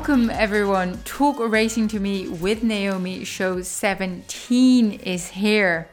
[0.00, 0.96] Welcome, everyone.
[1.04, 5.90] Talk Racing to Me with Naomi show 17 is here.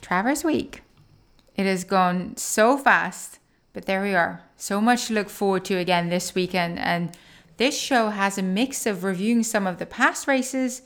[0.00, 0.80] Travers Week.
[1.54, 3.38] It has gone so fast,
[3.74, 4.40] but there we are.
[4.56, 6.78] So much to look forward to again this weekend.
[6.78, 7.14] And
[7.58, 10.80] this show has a mix of reviewing some of the past races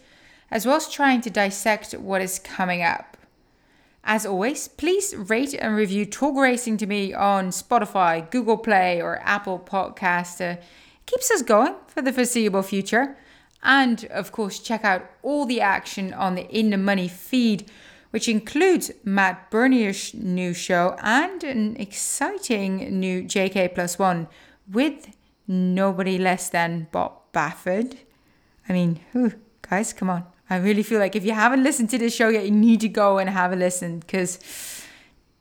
[0.51, 3.16] as well as trying to dissect what is coming up.
[4.02, 9.21] As always, please rate and review Talk Racing to Me on Spotify, Google Play, or
[9.23, 10.41] Apple Podcast.
[10.41, 10.60] Uh,
[11.10, 13.16] Keeps us going for the foreseeable future.
[13.64, 17.68] And of course, check out all the action on the In the Money feed,
[18.10, 24.29] which includes Matt Bernier's new show and an exciting new JK Plus One
[24.70, 25.09] with
[25.48, 27.96] nobody less than Bob Baffert.
[28.68, 29.35] I mean, whew,
[29.68, 30.26] guys, come on.
[30.48, 32.88] I really feel like if you haven't listened to this show yet, you need to
[32.88, 34.38] go and have a listen because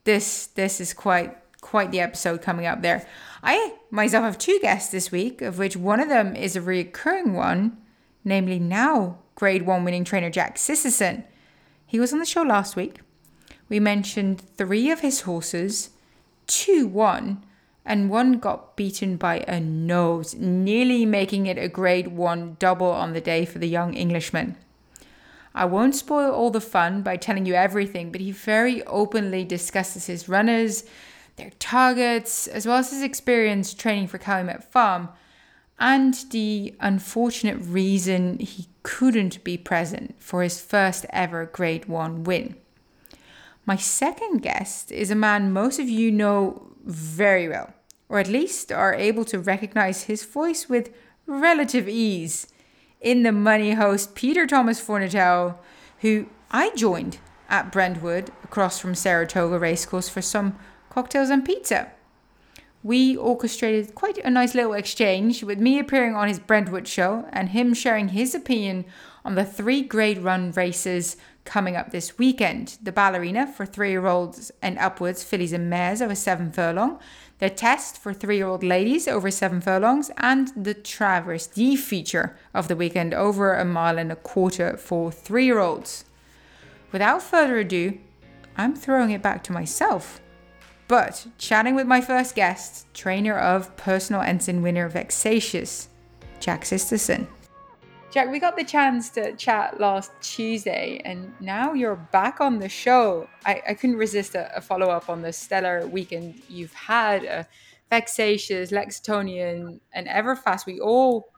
[0.03, 3.07] this this is quite quite the episode coming up there.
[3.41, 7.33] I myself have two guests this week, of which one of them is a recurring
[7.33, 7.77] one,
[8.23, 11.23] namely now grade one winning trainer Jack Sisterson.
[11.85, 12.99] He was on the show last week.
[13.69, 15.91] We mentioned three of his horses,
[16.47, 17.43] two won,
[17.85, 23.13] and one got beaten by a nose, nearly making it a grade one double on
[23.13, 24.57] the day for the young Englishman.
[25.55, 30.05] I won't spoil all the fun by telling you everything, but he very openly discusses
[30.05, 30.83] his runners,
[31.39, 35.09] their targets, as well as his experience training for Calumet Farm,
[35.79, 42.55] and the unfortunate reason he couldn't be present for his first ever Grade 1 win.
[43.65, 47.73] My second guest is a man most of you know very well,
[48.09, 50.93] or at least are able to recognize his voice with
[51.25, 52.47] relative ease.
[52.99, 55.55] In the money host Peter Thomas Fornatale,
[55.99, 60.57] who I joined at Brentwood across from Saratoga Racecourse for some
[60.89, 61.91] cocktails and pizza.
[62.81, 67.49] We orchestrated quite a nice little exchange with me appearing on his Brentwood show and
[67.49, 68.85] him sharing his opinion
[69.25, 74.07] on the three grade run races coming up this weekend the ballerina for three year
[74.07, 76.99] olds and upwards, fillies and mares over seven furlong,
[77.39, 82.37] the test for three year old ladies over seven furlongs, and the Travers D feature
[82.53, 86.05] of the weekend over a mile and a quarter for three year olds.
[86.93, 87.97] Without further ado,
[88.55, 90.21] I'm throwing it back to myself
[90.89, 95.87] but chatting with my first guest, trainer of personal ensign winner Vexatious,
[96.39, 97.27] Jack Sisterson.
[98.11, 102.67] Jack, we got the chance to chat last Tuesday, and now you're back on the
[102.67, 103.29] show.
[103.45, 107.23] I, I couldn't resist a, a follow up on the stellar weekend you've had.
[107.23, 107.43] Uh,
[107.91, 110.65] Vexatious, Lexitonian, and Everfast.
[110.65, 111.31] We all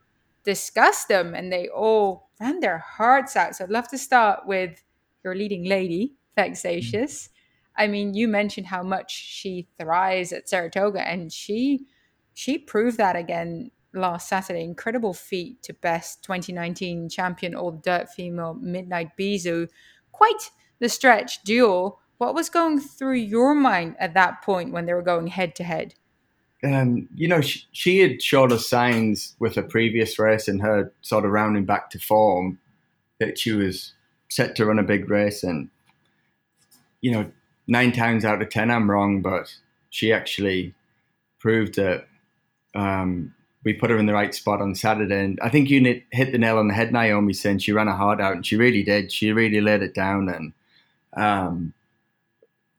[0.46, 3.58] discussed them, and they all ran their hearts out.
[3.58, 4.82] So I'd love to start with
[5.26, 7.28] your leading lady, Vexatious.
[7.76, 11.86] I mean, you mentioned how much she thrives at Saratoga, and she
[12.34, 14.64] she proved that again last Saturday.
[14.64, 19.68] Incredible feat to best 2019 champion Old Dirt female Midnight Bisou.
[20.12, 22.00] Quite the stretch duel.
[22.18, 25.64] What was going through your mind at that point when they were going head to
[25.64, 25.96] head?
[26.64, 30.94] Um, you know, she, she had showed us signs with her previous race and her
[31.02, 32.60] sort of rounding back to form
[33.20, 33.94] that she was
[34.30, 35.44] set to run a big race.
[35.44, 35.70] And,
[37.02, 37.32] you know,
[37.72, 39.56] nine times out of ten I'm wrong, but
[39.90, 40.74] she actually
[41.40, 42.06] proved that
[42.76, 43.34] um,
[43.64, 45.24] we put her in the right spot on Saturday.
[45.24, 47.96] And I think you hit the nail on the head, Naomi, saying she ran a
[47.96, 49.10] hard out, and she really did.
[49.10, 50.28] She really laid it down.
[50.28, 50.54] And
[51.14, 51.74] um,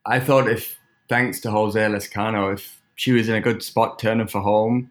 [0.05, 0.79] I thought if,
[1.09, 4.91] thanks to Jose Lezcano, if she was in a good spot turning for home,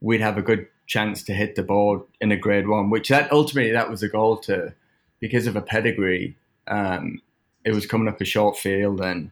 [0.00, 3.32] we'd have a good chance to hit the board in a grade one, which that
[3.32, 4.74] ultimately that was the goal to,
[5.20, 6.36] because of a pedigree.
[6.66, 7.22] Um,
[7.64, 9.30] it was coming up a short field and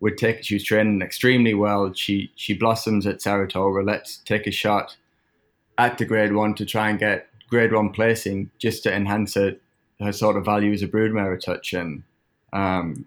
[0.00, 0.44] would take.
[0.44, 1.92] She was training extremely well.
[1.92, 3.82] She she blossoms at Saratoga.
[3.82, 4.96] Let's take a shot
[5.78, 9.56] at the grade one to try and get grade one placing, just to enhance her
[10.00, 11.72] her sort of value as a broodmare touch.
[11.74, 12.02] And
[12.52, 13.06] um,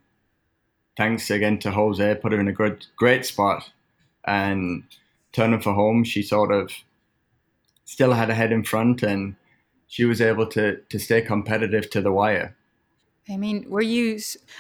[0.96, 3.72] thanks again to Jose, put her in a good great spot,
[4.26, 4.84] and
[5.32, 6.72] turning for home, she sort of
[7.86, 9.36] still had a head in front, and
[9.88, 12.56] she was able to to stay competitive to the wire.
[13.30, 14.20] I mean, were you?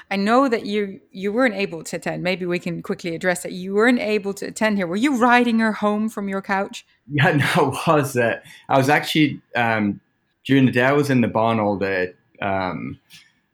[0.10, 2.24] I know that you you weren't able to attend.
[2.24, 3.52] Maybe we can quickly address that.
[3.52, 4.88] You weren't able to attend here.
[4.88, 6.86] Were you riding her home from your couch?
[7.12, 8.16] Yeah, no, I was.
[8.16, 8.40] Uh,
[8.70, 10.00] I was actually um,
[10.46, 10.84] during the day.
[10.84, 12.14] I was in the barn all day.
[12.42, 13.00] Um,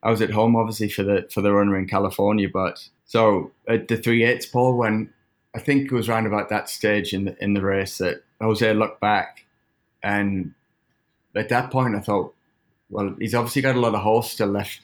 [0.04, 2.48] I was at home, obviously, for the for the runner in California.
[2.52, 5.12] But so at the three eights pole, when
[5.56, 8.74] I think it was around about that stage in the in the race that Jose
[8.76, 9.48] looked back,
[10.04, 10.54] and
[11.36, 12.36] at that point, I thought,
[12.92, 14.82] well, he's obviously got a lot of horse still left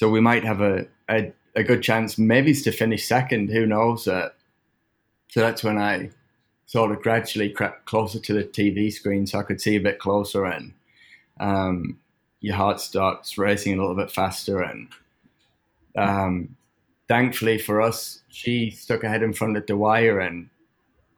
[0.00, 3.50] so we might have a, a, a good chance, maybe to finish second.
[3.50, 4.08] Who knows?
[4.08, 4.30] Uh,
[5.28, 6.08] so that's when I
[6.64, 9.98] sort of gradually crept closer to the TV screen so I could see a bit
[9.98, 10.72] closer and
[11.38, 11.98] um,
[12.40, 14.88] your heart starts racing a little bit faster and
[15.98, 16.56] um,
[17.06, 20.48] thankfully for us, she stuck her head in front of the wire and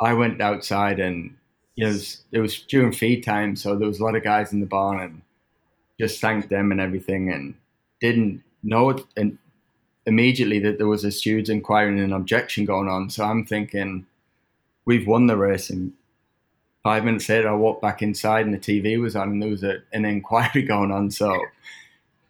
[0.00, 1.37] I went outside and
[1.76, 4.25] you know, it was, it was during feed time, so there was a lot of
[4.25, 5.23] guys in the barn and
[6.00, 7.55] just thanked them and everything and
[8.00, 9.38] didn't know it and
[10.06, 13.10] immediately that there was a steward's inquiry and an objection going on.
[13.10, 14.06] So I'm thinking,
[14.84, 15.70] we've won the race.
[15.70, 15.92] And
[16.82, 19.62] five minutes later, I walked back inside and the TV was on and there was
[19.62, 21.10] a, an inquiry going on.
[21.10, 21.40] So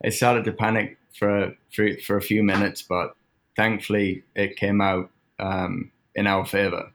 [0.04, 3.14] I started to panic for, for, for a few minutes, but
[3.56, 6.90] thankfully it came out um, in our favor.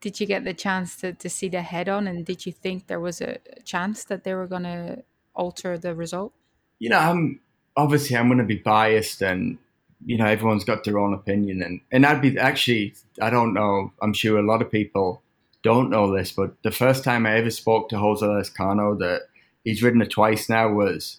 [0.00, 2.86] Did you get the chance to, to see the head on and did you think
[2.86, 5.02] there was a chance that they were going to
[5.34, 6.32] alter the result?
[6.78, 7.40] You know, I'm
[7.80, 9.58] obviously I'm going to be biased and
[10.04, 13.92] you know everyone's got their own opinion and and I'd be actually I don't know
[14.02, 15.22] I'm sure a lot of people
[15.62, 19.22] don't know this but the first time I ever spoke to Jose Lezcano that
[19.64, 21.18] he's ridden it twice now was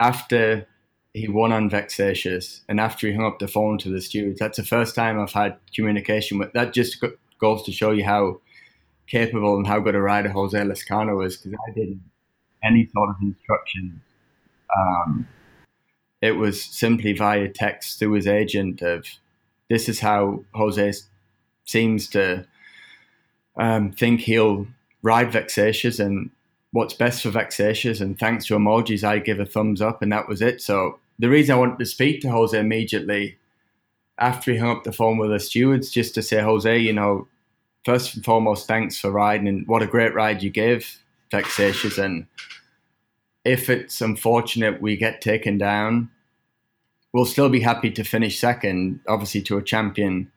[0.00, 0.66] after
[1.14, 4.40] he won on Vexatious and after he hung up the phone to the stewards.
[4.40, 7.02] That's the first time I've had communication with that just
[7.38, 8.40] goes to show you how
[9.06, 12.02] capable and how good a rider Jose Lezcano is because I didn't
[12.64, 14.00] any sort of instructions
[14.76, 15.28] um,
[16.24, 19.06] it was simply via text to his agent of
[19.68, 20.94] this is how Jose
[21.66, 22.46] seems to
[23.58, 24.66] um, think he'll
[25.02, 26.30] ride Vexatious and
[26.72, 28.00] what's best for Vexatious.
[28.00, 30.62] And thanks to emojis, I give a thumbs up, and that was it.
[30.62, 33.36] So the reason I wanted to speak to Jose immediately
[34.16, 37.28] after he hung up the phone with the stewards, just to say, Jose, you know,
[37.84, 41.98] first and foremost, thanks for riding, and what a great ride you gave Vexatious.
[41.98, 42.26] And
[43.44, 46.10] if it's unfortunate we get taken down,
[47.12, 50.30] we'll still be happy to finish second, obviously to a champion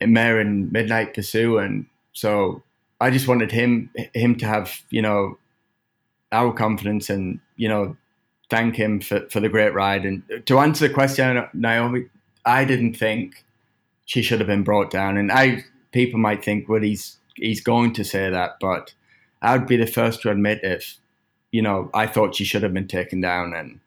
[0.00, 1.64] in Mare and Midnight Bisou.
[1.64, 2.62] And so
[3.00, 5.38] I just wanted him him to have, you know,
[6.32, 7.96] our confidence and, you know,
[8.50, 10.04] thank him for, for the great ride.
[10.04, 12.06] And to answer the question, Naomi,
[12.44, 13.44] I didn't think
[14.04, 15.16] she should have been brought down.
[15.16, 18.94] And I people might think, well, he's he's going to say that, but
[19.42, 20.98] I would be the first to admit if,
[21.52, 23.80] you know, I thought she should have been taken down and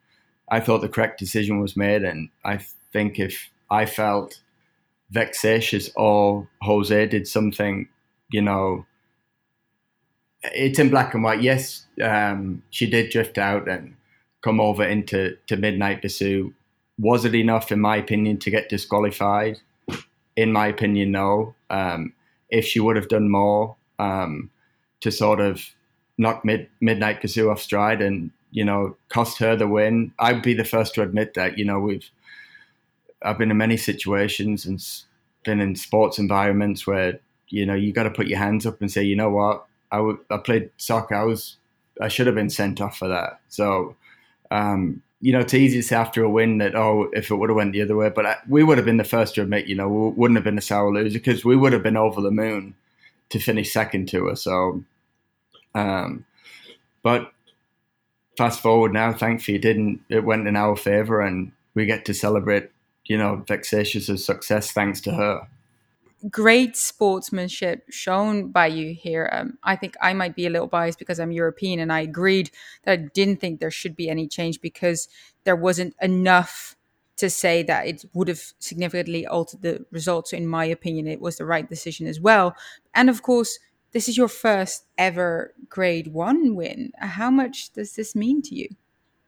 [0.50, 2.59] I thought the correct decision was made, and I
[2.91, 4.39] think if I felt
[5.11, 7.88] vexatious or Jose did something,
[8.31, 8.85] you know,
[10.44, 11.41] it's in black and white.
[11.41, 13.95] Yes, um, she did drift out and
[14.41, 16.53] come over into to midnight Bisou.
[16.97, 19.57] Was it enough, in my opinion, to get disqualified?
[20.35, 21.55] In my opinion, no.
[21.69, 22.13] Um,
[22.50, 24.50] if she would have done more um,
[25.01, 25.63] to sort of
[26.19, 30.12] knock mid, midnight Bisou off stride and you know, cost her the win.
[30.19, 31.57] I'd be the first to admit that.
[31.57, 32.10] You know, we've
[33.21, 34.83] I've been in many situations and
[35.44, 37.19] been in sports environments where
[37.50, 39.98] you know you got to put your hands up and say, you know what, I,
[39.98, 41.16] w- I played soccer.
[41.16, 41.57] I was
[42.01, 43.39] I should have been sent off for that.
[43.50, 43.95] So.
[44.51, 47.50] Um, you know, it's easy to say after a win that, oh, if it would
[47.50, 49.68] have went the other way, but I, we would have been the first to admit,
[49.68, 52.22] you know, we wouldn't have been a sour loser because we would have been over
[52.22, 52.74] the moon
[53.27, 54.38] to finish second to her.
[54.38, 54.82] So,
[55.75, 56.25] um,
[57.03, 57.31] but
[58.38, 60.01] fast forward now, thankfully, it didn't.
[60.09, 62.71] It went in our favor, and we get to celebrate,
[63.05, 65.47] you know, Vexatious' success thanks to her.
[66.29, 69.29] Great sportsmanship shown by you here.
[69.31, 72.51] Um, I think I might be a little biased because I'm European, and I agreed
[72.83, 75.07] that I didn't think there should be any change because
[75.45, 76.75] there wasn't enough
[77.19, 80.31] to say that it would have significantly altered the results.
[80.31, 82.55] So in my opinion, it was the right decision as well.
[82.95, 83.59] And of course,
[83.91, 86.91] this is your first ever grade one win.
[86.98, 88.67] How much does this mean to you?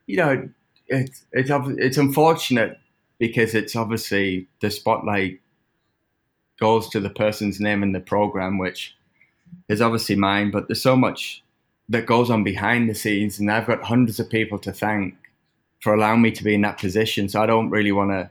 [0.08, 0.50] You know,
[0.88, 2.78] it's it's it's unfortunate
[3.18, 5.40] because it's obviously the spotlight
[6.60, 8.96] goes to the person's name in the program, which
[9.68, 10.52] is obviously mine.
[10.52, 11.44] But there's so much
[11.90, 15.16] that goes on behind the scenes, and I've got hundreds of people to thank
[15.82, 17.28] for allowing me to be in that position.
[17.30, 18.30] So I don't really want to.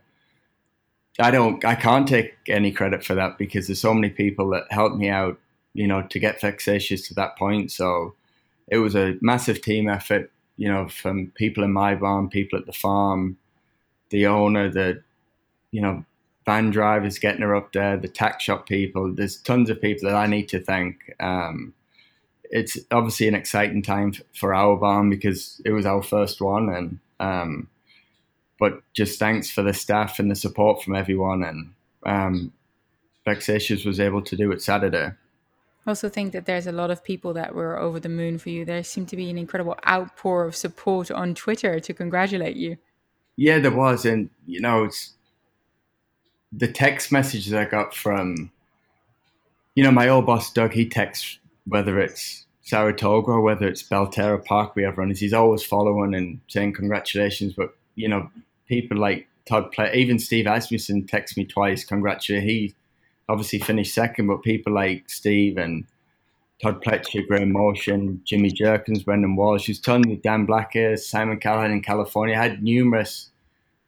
[1.18, 1.64] I don't.
[1.64, 5.08] I can't take any credit for that because there's so many people that helped me
[5.08, 5.38] out
[5.74, 7.70] you know, to get Vexatious to that point.
[7.70, 8.14] So
[8.68, 12.66] it was a massive team effort, you know, from people in my barn, people at
[12.66, 13.36] the farm,
[14.10, 15.02] the owner, the,
[15.70, 16.04] you know,
[16.44, 19.12] van drivers getting her up there, the tack shop people.
[19.12, 21.14] There's tons of people that I need to thank.
[21.20, 21.74] Um,
[22.50, 26.98] it's obviously an exciting time for our barn because it was our first one, and
[27.20, 27.68] um,
[28.58, 31.72] but just thanks for the staff and the support from everyone, and
[32.04, 32.52] um,
[33.24, 35.12] Vexatious was able to do it Saturday.
[35.86, 38.50] I also think that there's a lot of people that were over the moon for
[38.50, 38.64] you.
[38.64, 42.76] There seemed to be an incredible outpour of support on Twitter to congratulate you.
[43.36, 45.14] Yeah, there was, and you know, it's
[46.52, 48.50] the text messages I got from,
[49.74, 54.44] you know, my old boss Doug, he texts whether it's Saratoga or whether it's Belterra
[54.44, 57.54] Park we have run, he's always following and saying congratulations.
[57.54, 58.30] But you know,
[58.66, 62.42] people like Todd Play, even Steve Asmussen texts me twice, congratulate.
[62.42, 62.74] He
[63.30, 65.86] obviously finished second, but people like Steve and
[66.60, 71.72] Todd Pletcher, Graham Motion, Jimmy Jerkens, Brendan Walsh, who's tons of Dan Blacker, Simon Callaghan
[71.72, 72.36] in California.
[72.36, 73.30] I had numerous,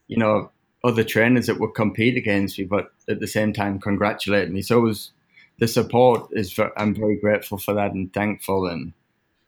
[0.06, 0.50] you know,
[0.84, 4.62] other trainers that would compete against me, but at the same time congratulate me.
[4.62, 5.12] So it was
[5.58, 6.58] the support is.
[6.76, 8.92] I'm very grateful for that and thankful, and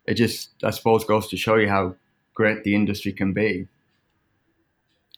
[0.06, 1.96] it just I suppose goes to show you how
[2.34, 3.66] great the industry can be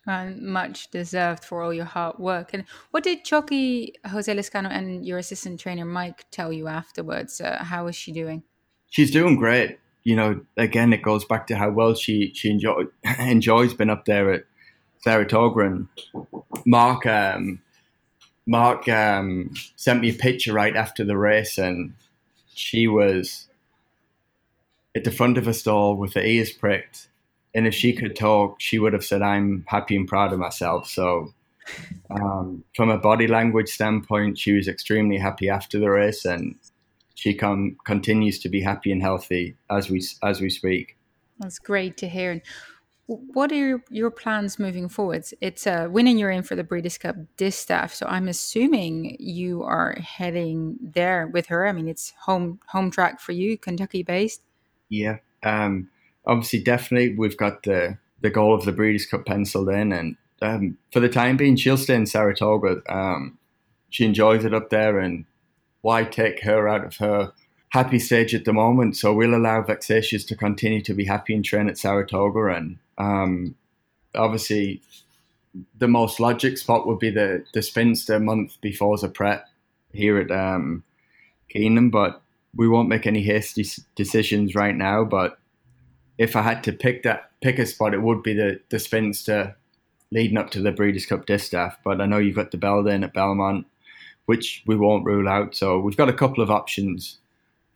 [0.07, 2.55] and much deserved for all your hard work.
[2.55, 7.41] And what did jockey, Jose Lezcano, and your assistant trainer Mike tell you afterwards?
[7.41, 8.43] Uh, how is she doing?
[8.91, 9.79] She's doing great.
[10.05, 12.85] You know, again, it goes back to how well she she enjoy,
[13.19, 14.45] enjoys being up there at
[14.99, 15.61] Saratoga.
[15.61, 15.89] And
[16.65, 17.61] Mark, um,
[18.47, 21.95] Mark um, sent me a picture right after the race, and
[22.55, 23.49] she was
[24.95, 27.09] at the front of a stall with her ears pricked
[27.57, 30.87] and if she could talk, she would have said, "I'm happy and proud of myself."
[30.87, 31.33] So,
[32.11, 36.55] um, from a body language standpoint, she was extremely happy after the race, and
[37.15, 40.99] she come continues to be happy and healthy as we as we speak.
[41.41, 42.33] That's great to hear.
[42.33, 42.43] And
[43.07, 45.33] what are your, your plans moving forwards?
[45.41, 49.97] It's a winning you're in for the Breeders' Cup Distaff, so I'm assuming you are
[50.01, 51.67] heading there with her.
[51.67, 54.43] I mean, it's home home track for you, Kentucky based.
[54.91, 55.19] Yeah.
[55.43, 55.89] Um,
[56.27, 60.79] obviously, definitely, we've got the the goal of the Breeders' Cup penciled in, and um,
[60.93, 62.83] for the time being, she'll stay in Saratoga.
[62.89, 63.39] Um,
[63.91, 65.25] she enjoys it up there, and
[65.83, 67.33] why take her out of her
[67.71, 68.97] happy stage at the moment?
[68.97, 73.55] So we'll allow Vexatious to continue to be happy and train at Saratoga, and um,
[74.15, 74.83] obviously,
[75.79, 79.43] the most logic spot would be the the spinster month before Zapret
[79.93, 80.85] here at um,
[81.55, 82.23] Keeneland, but
[82.55, 85.05] we won't make any hasty decisions right now.
[85.05, 85.39] But
[86.19, 89.57] if I had to pick that pick a spot, it would be the the spinster
[90.11, 91.79] leading up to the Breeders' Cup Distaff.
[91.85, 93.67] But I know you've got the Beldame at Belmont,
[94.27, 95.55] which we won't rule out.
[95.55, 97.19] So we've got a couple of options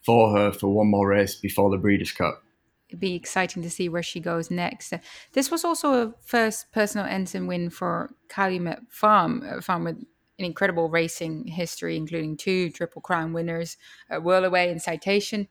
[0.03, 2.43] for her for one more race before the Breeders' Cup.
[2.89, 4.93] It'd be exciting to see where she goes next.
[5.33, 9.97] This was also a first personal ensign win for Calumet Farm, a farm with
[10.41, 13.77] an incredible racing history, including two Triple Crown winners,
[14.11, 15.47] a Whirlaway and Citation.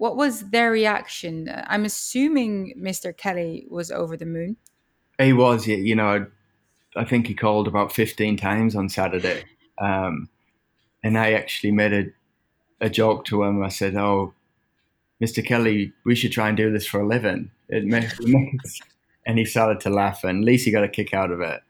[0.00, 1.52] What was their reaction?
[1.66, 3.14] I'm assuming Mr.
[3.14, 4.56] Kelly was over the moon.
[5.18, 6.26] He was, you know,
[6.96, 9.44] I think he called about 15 times on Saturday.
[9.78, 10.30] Um,
[11.04, 12.06] and I actually made a,
[12.86, 13.62] a joke to him.
[13.62, 14.32] I said, Oh,
[15.22, 15.44] Mr.
[15.44, 17.50] Kelly, we should try and do this for a living.
[17.68, 18.18] It makes,
[19.26, 21.60] and he started to laugh, and he got a kick out of it.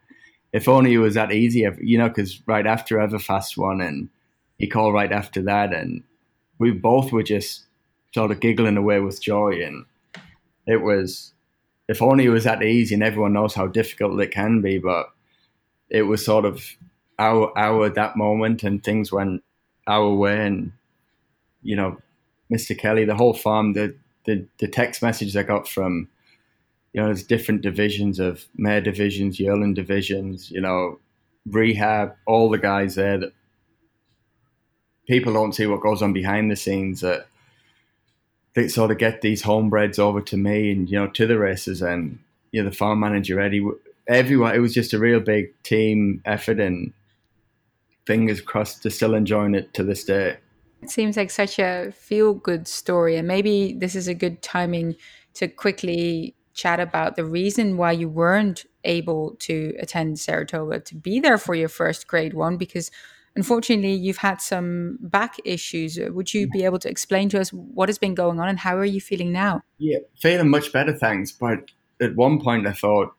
[0.52, 4.08] If only it was that easy, you know, because right after Everfast won, and
[4.56, 6.04] he called right after that, and
[6.60, 7.64] we both were just
[8.14, 9.62] sort of giggling away with joy.
[9.62, 9.84] And
[10.66, 11.32] it was,
[11.88, 15.06] if only it was that easy, and everyone knows how difficult it can be, but
[15.88, 16.64] it was sort of
[17.18, 19.42] our, our that moment, and things went
[19.86, 20.46] our way.
[20.46, 20.72] And,
[21.62, 21.98] you know,
[22.52, 22.76] Mr.
[22.76, 26.08] Kelly, the whole farm, the, the, the text messages I got from,
[26.92, 30.98] you know, there's different divisions of mayor divisions, yearling divisions, you know,
[31.46, 33.32] rehab, all the guys there that
[35.06, 37.26] people don't see what goes on behind the scenes that
[38.54, 41.82] they sort of get these homebreds over to me and you know to the races
[41.82, 42.18] and
[42.52, 43.64] you know the farm manager Eddie
[44.08, 46.92] everyone it was just a real big team effort and
[48.06, 50.36] fingers crossed they're still enjoying it to this day.
[50.82, 54.96] It seems like such a feel good story and maybe this is a good timing
[55.34, 61.20] to quickly chat about the reason why you weren't able to attend Saratoga to be
[61.20, 62.90] there for your first grade one because
[63.36, 65.98] Unfortunately, you've had some back issues.
[66.00, 68.76] Would you be able to explain to us what has been going on and how
[68.76, 69.62] are you feeling now?
[69.78, 71.30] Yeah, feeling much better, thanks.
[71.30, 71.70] But
[72.00, 73.14] at one point, I thought,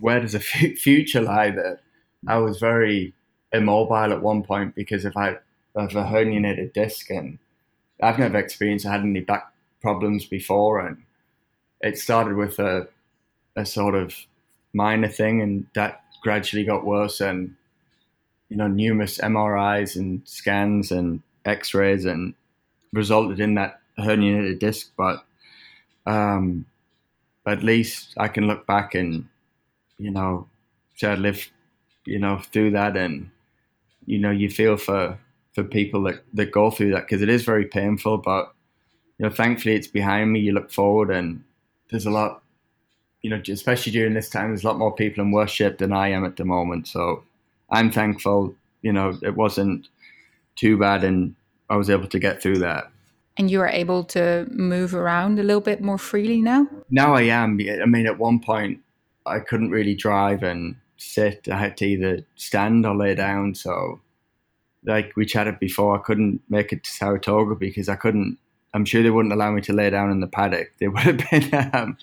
[0.00, 1.50] where does the future lie?
[1.50, 1.80] That
[2.26, 3.14] I was very
[3.52, 5.36] immobile at one point because if I
[5.76, 7.38] have a herniated disc and
[8.02, 11.02] I've never experienced I had any back problems before, and
[11.80, 12.88] it started with a
[13.56, 14.14] a sort of
[14.72, 17.56] minor thing, and that gradually got worse and
[18.50, 22.34] you know, numerous MRIs and scans and X-rays, and
[22.92, 24.90] resulted in that herniated disc.
[24.96, 25.24] But
[26.06, 26.66] um,
[27.46, 29.26] at least I can look back and
[30.00, 30.48] you know,
[30.96, 31.50] say I lived,
[32.04, 33.30] you know, through that, and
[34.06, 35.18] you know, you feel for
[35.54, 38.18] for people that that go through that because it is very painful.
[38.18, 38.52] But
[39.18, 40.40] you know, thankfully it's behind me.
[40.40, 41.44] You look forward, and
[41.90, 42.42] there's a lot.
[43.22, 45.92] You know, especially during this time, there's a lot more people in worse shape than
[45.92, 46.88] I am at the moment.
[46.88, 47.22] So
[47.70, 48.54] I'm thankful.
[48.82, 49.88] You know, it wasn't
[50.56, 51.34] too bad, and
[51.68, 52.90] I was able to get through that.
[53.36, 56.66] And you are able to move around a little bit more freely now?
[56.90, 57.58] Now I am.
[57.60, 58.80] I mean, at one point,
[59.24, 61.48] I couldn't really drive and sit.
[61.50, 63.54] I had to either stand or lay down.
[63.54, 64.00] So,
[64.84, 68.38] like we chatted before, I couldn't make it to Saratoga because I couldn't.
[68.74, 70.72] I'm sure they wouldn't allow me to lay down in the paddock.
[70.78, 71.96] They would have been, um,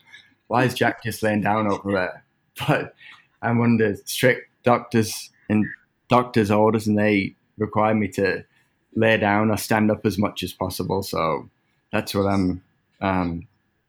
[0.48, 2.24] why is Jack just laying down over there?
[2.68, 2.96] But
[3.42, 5.66] I'm under strict doctors and
[6.10, 8.44] doctors' orders, and they require me to
[8.96, 11.04] lay down or stand up as much as possible.
[11.04, 11.50] So
[11.92, 12.64] that's what I'm
[13.02, 13.48] um,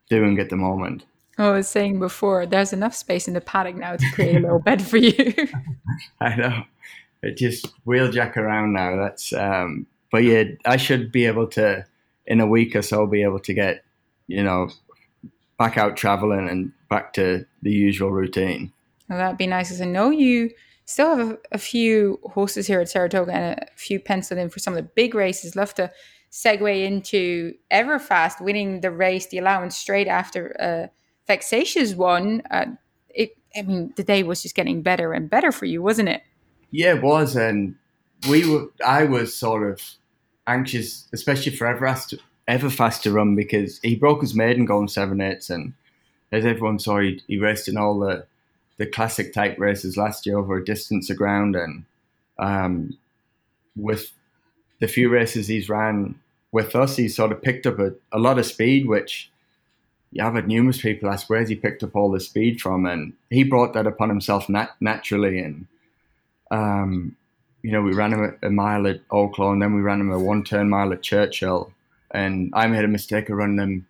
[0.09, 1.05] doing at the moment.
[1.39, 4.59] I was saying before, there's enough space in the paddock now to create a little
[4.59, 5.35] bed for you.
[6.21, 6.65] I know.
[7.23, 8.97] It just wheeljack around now.
[8.97, 11.85] That's um, but yeah, I should be able to
[12.27, 13.85] in a week or so be able to get,
[14.27, 14.69] you know,
[15.59, 18.73] back out traveling and back to the usual routine.
[19.09, 20.51] Well, that'd be nice because I know you
[20.89, 24.59] still have a, a, few horses here at Saratoga and a few penciled in for
[24.59, 25.55] some of the big races.
[25.55, 25.93] Love to
[26.33, 30.91] segue into Everfast winning the race, the allowance straight after a
[31.27, 32.43] vexatious one.
[32.51, 32.67] Uh,
[33.11, 36.23] it, I mean, the day was just getting better and better for you, wasn't it?
[36.71, 37.75] Yeah, it was, and
[38.29, 38.69] we were.
[38.85, 39.81] I was sort of
[40.47, 42.19] anxious, especially for Everfast,
[42.49, 45.75] Everfast to run because he broke his maiden going seven eights, and
[46.33, 48.27] as everyone saw, he, he raced in all the
[48.79, 51.85] the classic type races last year over a distance of ground, and
[52.39, 52.97] um,
[53.77, 54.13] with
[54.81, 56.15] the few races he's ran
[56.53, 59.31] with us, he sort of picked up a, a lot of speed, which
[60.13, 63.13] yeah, I've had numerous people ask where's he picked up all the speed from, and
[63.31, 65.39] he brought that upon himself nat- naturally.
[65.41, 65.67] And
[66.51, 67.17] um,
[67.63, 70.19] you know, we ran him a, mile at Oaklawn, and then we ran him a
[70.19, 71.73] one-turn mile at Churchill,
[72.13, 73.87] and I made a mistake of running him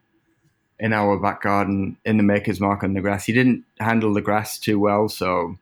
[0.81, 3.25] in our back garden in the maker's mark on the grass.
[3.25, 5.59] He didn't handle the grass too well, so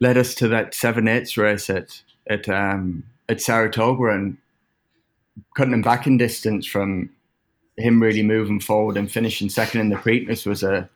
[0.00, 4.36] led us to that seven eights race at at um, at Saratoga and
[5.56, 7.10] cutting him back in distance from
[7.76, 10.88] him really moving forward and finishing second in the Preakness was a.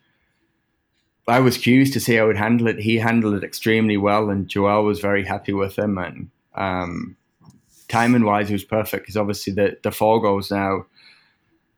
[1.28, 2.80] I was curious to see how he'd handle it.
[2.80, 5.96] He handled it extremely well, and Joel was very happy with him.
[5.96, 7.16] And um,
[7.88, 10.86] timing wise, he was perfect because obviously the the Forego now.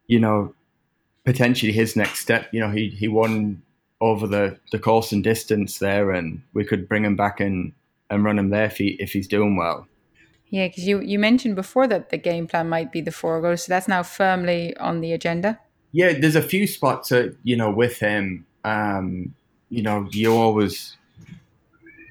[0.07, 0.55] You know,
[1.25, 2.49] potentially his next step.
[2.53, 3.63] You know, he he won
[4.01, 7.73] over the the course and distance there, and we could bring him back and
[8.11, 9.87] and run him there if he if he's doing well.
[10.49, 13.71] Yeah, because you you mentioned before that the game plan might be the Forego, so
[13.71, 15.59] that's now firmly on the agenda.
[15.93, 18.47] Yeah, there's a few spots, uh, you know, with him.
[18.65, 19.35] Um,
[19.69, 20.97] you know, you always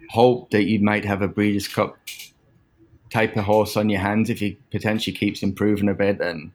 [0.10, 1.98] hope that you might have a Breeders' Cup
[3.10, 6.20] type of horse on your hands if he potentially keeps improving a bit.
[6.22, 6.52] And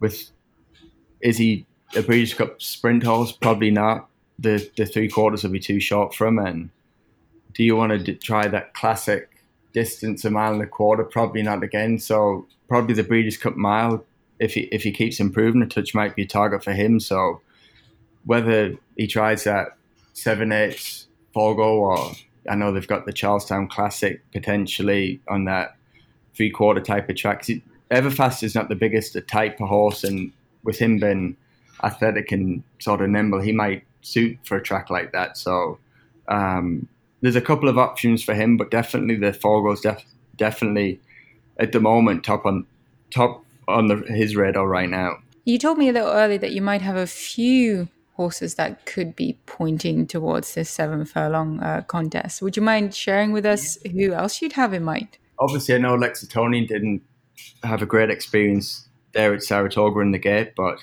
[0.00, 0.30] with
[1.22, 3.32] is he a Breeders' Cup sprint horse?
[3.32, 4.08] Probably not.
[4.38, 6.38] The the three quarters will be too short for him.
[6.38, 6.70] And
[7.54, 9.30] do you want to try that classic
[9.72, 11.04] distance, a mile and a quarter?
[11.04, 11.98] Probably not again.
[11.98, 14.04] So probably the Breeders' Cup mile,
[14.38, 17.00] if he if he keeps improving, a touch might be a target for him.
[17.00, 17.40] So
[18.24, 19.76] whether he tries that
[20.12, 22.12] seven eights Forego or
[22.48, 25.76] I know they've got the Charles Town Classic potentially on that
[26.34, 27.46] three quarter type of track.
[27.90, 30.32] Everfast is not the biggest type of horse, and
[30.64, 31.36] with him being
[31.82, 35.36] athletic and sort of nimble, he might suit for a track like that.
[35.36, 35.78] So
[36.28, 36.88] um,
[37.20, 40.04] there's a couple of options for him, but definitely the Forego's def-
[40.36, 41.00] definitely
[41.58, 42.66] at the moment top on
[43.10, 45.18] top on the, his radar right now.
[45.44, 49.16] You told me a little earlier that you might have a few horses that could
[49.16, 52.42] be pointing towards this seven furlong uh, contest.
[52.42, 55.18] Would you mind sharing with us who else you'd have in mind?
[55.38, 57.02] Obviously, I know Lexitonian didn't
[57.64, 60.78] have a great experience there at Saratoga in the gate, but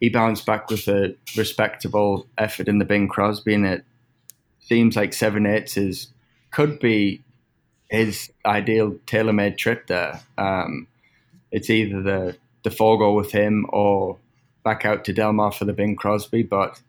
[0.00, 3.84] he bounced back with a respectable effort in the Bing Crosby, and it
[4.60, 6.08] seems like seven eights is
[6.50, 7.22] could be
[7.90, 10.20] his ideal tailor-made trip there.
[10.38, 10.86] Um,
[11.50, 14.18] it's either the the Forego with him or
[14.64, 16.80] back out to Del Mar for the Bing Crosby, but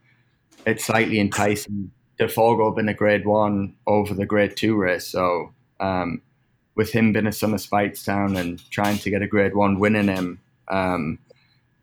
[0.66, 1.92] it's slightly enticing.
[2.18, 6.22] The Forego been a Grade One over the Grade Two race, so um,
[6.76, 9.96] with him being a son of Speightstown and trying to get a Grade One win
[9.96, 10.40] in him,
[10.72, 11.20] um,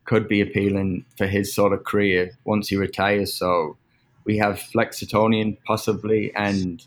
[0.05, 3.35] could be appealing for his sort of career once he retires.
[3.35, 3.77] So
[4.24, 6.85] we have Lexitonian possibly and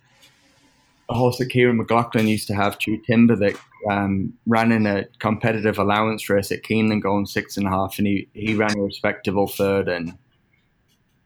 [1.09, 3.55] a horse that Kiaran McLaughlin used to have, True Timber, that
[3.89, 8.07] um, ran in a competitive allowance race at Keeneland going six and a half, and
[8.07, 9.89] he, he ran a respectable third.
[9.89, 10.17] And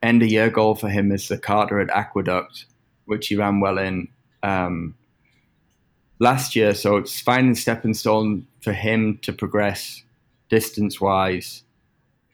[0.02, 2.66] end of year goal for him is the Carter at Aqueduct,
[3.06, 4.08] which he ran well in
[4.42, 4.96] um,
[6.20, 6.74] last year.
[6.74, 10.02] So it's finding stepping stone for him to progress
[10.56, 11.64] distance wise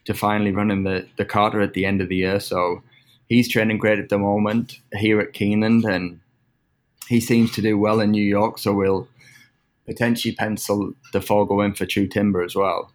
[0.05, 2.39] to finally running the, the Carter at the end of the year.
[2.39, 2.83] So
[3.29, 6.19] he's training great at the moment here at Keeneland and
[7.07, 8.59] he seems to do well in New York.
[8.59, 9.07] So we'll
[9.87, 12.91] potentially pencil the Forego in for True Timber as well.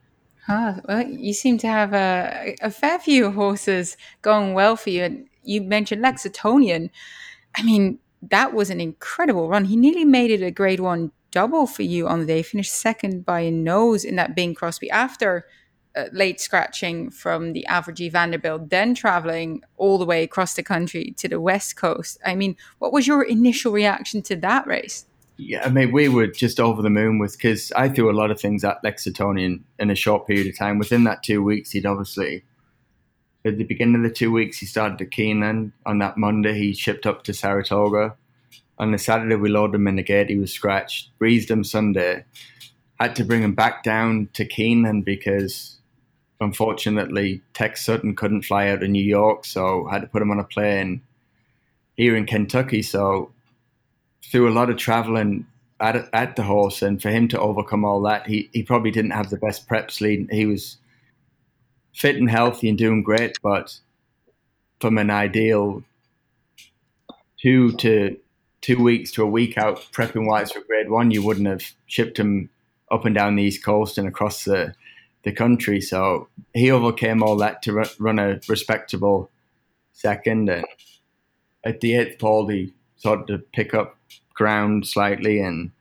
[0.49, 5.03] Ah, well, you seem to have a, a fair few horses going well for you.
[5.03, 6.91] And you mentioned Lexitonian.
[7.57, 9.65] I mean, that was an incredible run.
[9.65, 12.43] He nearly made it a grade one double for you on the day.
[12.43, 15.45] Finished second by a nose in that Bing Crosby after
[15.95, 18.09] uh, late scratching from the Alfred G.
[18.09, 22.17] Vanderbilt, then traveling all the way across the country to the West Coast.
[22.25, 25.05] I mean, what was your initial reaction to that race?
[25.37, 28.31] Yeah, I mean, we were just over the moon with because I threw a lot
[28.31, 30.79] of things at Lexitonian in a short period of time.
[30.79, 32.45] Within that two weeks, he'd obviously
[33.45, 35.73] at the beginning of the two weeks, he started at Keeneland.
[35.85, 38.17] On that Monday, he shipped up to Saratoga.
[38.79, 40.29] On the Saturday, we loaded him in the gate.
[40.29, 41.17] He was scratched.
[41.19, 42.25] Breezed him Sunday.
[43.01, 45.79] Had to bring him back down to Keeneland because,
[46.41, 50.39] unfortunately, Tex Sutton couldn't fly out of New York, so had to put him on
[50.39, 51.03] a plane
[51.97, 52.83] here in Kentucky.
[52.83, 53.33] So,
[54.31, 55.47] through a lot of traveling
[55.81, 59.13] at, at the horse, and for him to overcome all that, he, he probably didn't
[59.13, 60.29] have the best preps lead.
[60.31, 60.79] He was
[61.95, 63.79] fit and healthy and doing great, but
[64.81, 65.83] from an ideal
[67.41, 68.19] two to
[68.61, 72.19] two weeks to a week out prepping whites for grade one, you wouldn't have shipped
[72.19, 72.51] him
[72.91, 74.75] up and down the east coast and across the
[75.25, 75.81] the country.
[75.81, 79.31] So he overcame all that to run a respectable
[79.93, 80.65] second, and
[81.65, 83.99] at the eighth pole, he started to pick up
[84.35, 85.73] ground slightly, and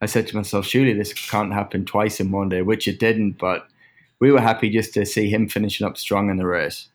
[0.00, 3.32] I said to myself, surely this can't happen twice in one day, which it didn't,
[3.32, 3.66] but
[4.20, 6.88] we were happy just to see him finishing up strong in the race.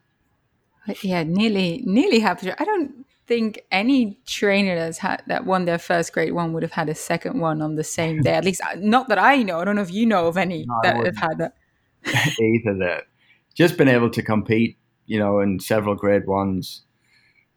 [1.02, 2.52] Yeah, nearly, nearly happy.
[2.52, 6.72] I don't think any trainer that's had that won their first grade one would have
[6.72, 8.34] had a second one on the same day.
[8.34, 9.60] At least, uh, not that I know.
[9.60, 11.54] I don't know if you know of any no, that have had that.
[12.42, 13.04] Either that,
[13.54, 16.82] just been able to compete, you know, in several grade ones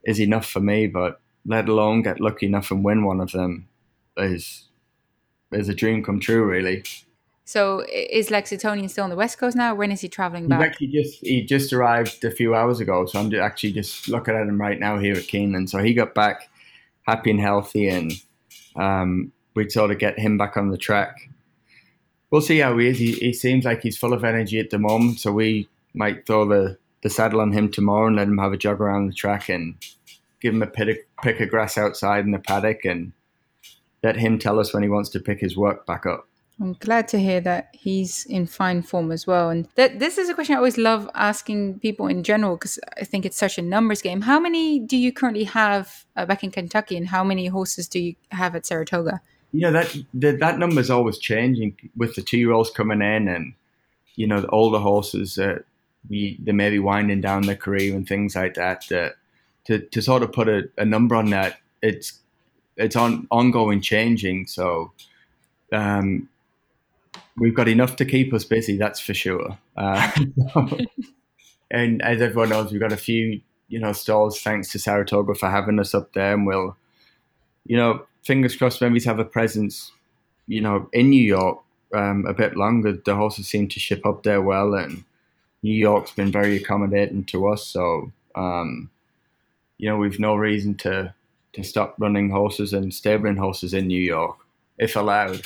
[0.04, 0.86] is enough for me.
[0.86, 3.68] But let alone get lucky enough and win one of them
[4.18, 4.68] is
[5.52, 6.84] is a dream come true, really.
[7.44, 9.74] So is Lexitonian still on the west coast now?
[9.74, 10.60] When is he traveling back?
[10.60, 14.34] He actually just he just arrived a few hours ago, so I'm actually just looking
[14.34, 15.68] at him right now here at Keeneland.
[15.68, 16.48] So he got back
[17.02, 18.12] happy and healthy, and
[18.76, 21.28] um, we'd sort of get him back on the track.
[22.30, 22.98] We'll see how he is.
[22.98, 26.46] He, he seems like he's full of energy at the moment, so we might throw
[26.46, 29.50] the, the saddle on him tomorrow and let him have a jog around the track
[29.50, 29.74] and
[30.40, 33.12] give him a pick, of, pick of grass outside in the paddock and
[34.02, 36.26] let him tell us when he wants to pick his work back up.
[36.62, 39.50] I'm glad to hear that he's in fine form as well.
[39.50, 43.04] And that this is a question I always love asking people in general because I
[43.04, 44.20] think it's such a numbers game.
[44.20, 47.98] How many do you currently have uh, back in Kentucky, and how many horses do
[47.98, 49.20] you have at Saratoga?
[49.52, 53.02] You know that that, that number is always changing with the two year olds coming
[53.02, 53.54] in, and
[54.14, 55.64] you know the older horses that
[56.08, 58.86] we they may be winding down their career and things like that.
[58.88, 59.16] That
[59.64, 62.20] to to sort of put a, a number on that, it's
[62.76, 64.46] it's on ongoing changing.
[64.46, 64.92] So.
[65.72, 66.28] Um,
[67.36, 69.58] we've got enough to keep us busy, that's for sure.
[69.76, 70.10] Uh,
[71.70, 75.48] and as everyone knows, we've got a few, you know, stalls thanks to Saratoga for
[75.48, 76.76] having us up there, and we'll,
[77.66, 79.92] you know, fingers crossed, maybe to have a presence,
[80.46, 81.58] you know, in New York
[81.94, 82.92] um, a bit longer.
[82.92, 85.04] The horses seem to ship up there well, and
[85.62, 88.90] New York's been very accommodating to us, so um,
[89.78, 91.14] you know, we've no reason to
[91.54, 94.38] to stop running horses and stabling horses in New York
[94.78, 95.42] if allowed.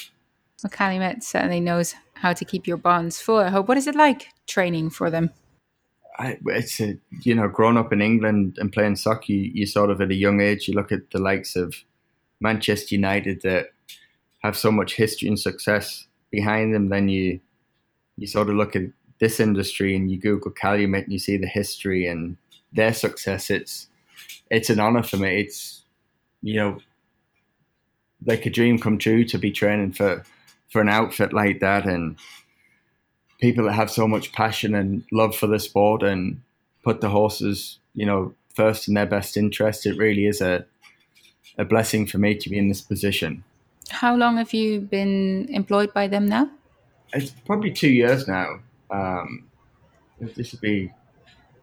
[0.62, 3.38] Well, Calumet certainly knows how to keep your bonds full.
[3.38, 3.68] I hope.
[3.68, 5.30] What is it like training for them?
[6.18, 9.90] I, it's a, you know, growing up in England and playing soccer, you, you sort
[9.90, 11.74] of at a young age, you look at the likes of
[12.40, 13.66] Manchester United that
[14.42, 16.88] have so much history and success behind them.
[16.88, 17.40] Then you
[18.16, 18.84] you sort of look at
[19.18, 22.36] this industry and you Google Calumet and you see the history and
[22.72, 23.50] their success.
[23.50, 23.88] It's
[24.50, 25.40] it's an honor for me.
[25.40, 25.84] It's
[26.42, 26.78] you know
[28.24, 30.24] like a dream come true to be training for
[30.70, 32.16] for an outfit like that and
[33.40, 36.40] people that have so much passion and love for the sport and
[36.82, 39.86] put the horses, you know, first in their best interest.
[39.86, 40.66] It really is a
[41.58, 43.42] a blessing for me to be in this position.
[43.88, 46.50] How long have you been employed by them now?
[47.12, 48.60] It's probably two years now.
[48.90, 49.44] Um,
[50.20, 50.92] this would be,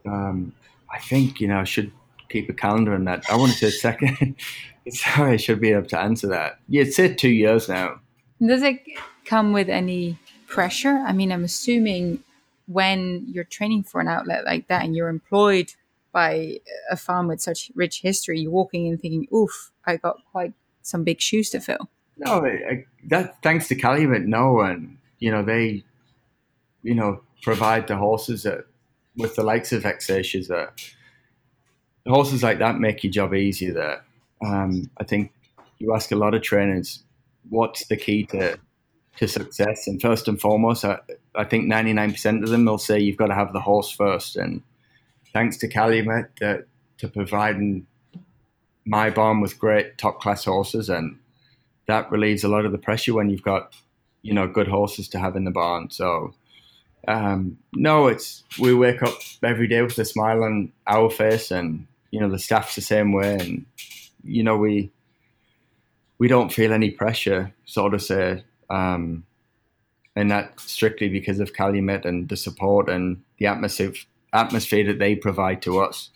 [0.06, 0.54] um,
[0.92, 1.92] I think, you know, I should
[2.30, 3.24] keep a calendar on that.
[3.30, 4.36] I wanted to second.
[4.90, 6.60] Sorry, I should be able to answer that.
[6.68, 8.00] Yeah, it's said two years now.
[8.42, 8.82] Does it
[9.26, 11.04] come with any pressure?
[11.06, 12.24] I mean, I'm assuming
[12.68, 15.74] when you're training for an outlet like that and you're employed
[16.12, 20.54] by a farm with such rich history, you're walking in thinking, oof, I got quite
[20.82, 21.90] some big shoes to fill.
[22.18, 25.84] No, I, that thanks to Calumet, no, and you know they,
[26.84, 28.66] you know, provide the horses that
[29.18, 30.80] with the likes of Vexatious that
[32.06, 33.74] horses like that make your job easier.
[33.74, 34.04] There,
[34.46, 35.34] um, I think
[35.80, 37.04] you ask a lot of trainers
[37.50, 38.58] what's the key to
[39.18, 39.88] to success.
[39.88, 41.00] And first and foremost, I,
[41.36, 44.36] I think 99% of them will say you've got to have the horse first.
[44.36, 44.62] And
[45.34, 46.66] thanks to Calumet that,
[46.98, 47.86] to providing
[48.86, 50.90] my barn with great top class horses.
[50.90, 51.20] And
[51.88, 53.76] that relieves a lot of the pressure when you've got,
[54.22, 55.90] you know, good horses to have in the barn.
[55.90, 56.34] So,
[57.08, 61.86] um, no, it's we wake up every day with a smile on our face, and
[62.12, 63.66] you know the staff's the same way, and
[64.24, 64.90] you know we
[66.24, 69.26] we don't feel any pressure, so to say, um,
[70.16, 73.92] and that strictly because of Calumet and the support and the atmosphere
[74.32, 76.12] atmosphere that they provide to us.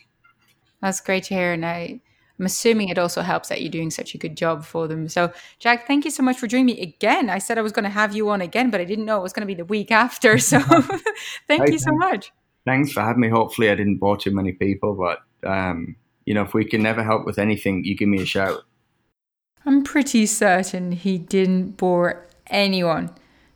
[0.82, 2.00] That's great to hear, and I,
[2.40, 5.10] I'm assuming it also helps that you're doing such a good job for them.
[5.10, 7.30] So, Jack, thank you so much for joining me again.
[7.30, 9.24] I said I was going to have you on again, but I didn't know it
[9.24, 10.38] was going to be the week after.
[10.52, 10.60] So,
[11.50, 12.32] thank hey, you so much.
[12.64, 13.28] Thanks for having me.
[13.28, 17.04] Hopefully, I didn't bore too many people, but um, you know, if we can never
[17.04, 18.64] help with anything, you give me a shout.
[19.68, 23.10] I'm pretty certain he didn't bore anyone.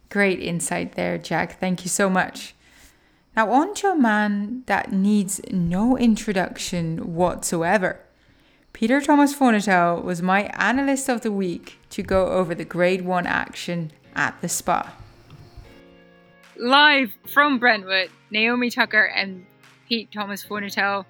[0.10, 1.58] Great insight there, Jack.
[1.58, 2.54] Thank you so much.
[3.34, 7.98] Now, on to a man that needs no introduction whatsoever.
[8.74, 13.26] Peter Thomas Fornatale was my analyst of the week to go over the grade one
[13.26, 14.94] action at the spa.
[16.58, 19.46] Live from Brentwood, Naomi Tucker and
[19.88, 21.06] Pete Thomas Fornatale.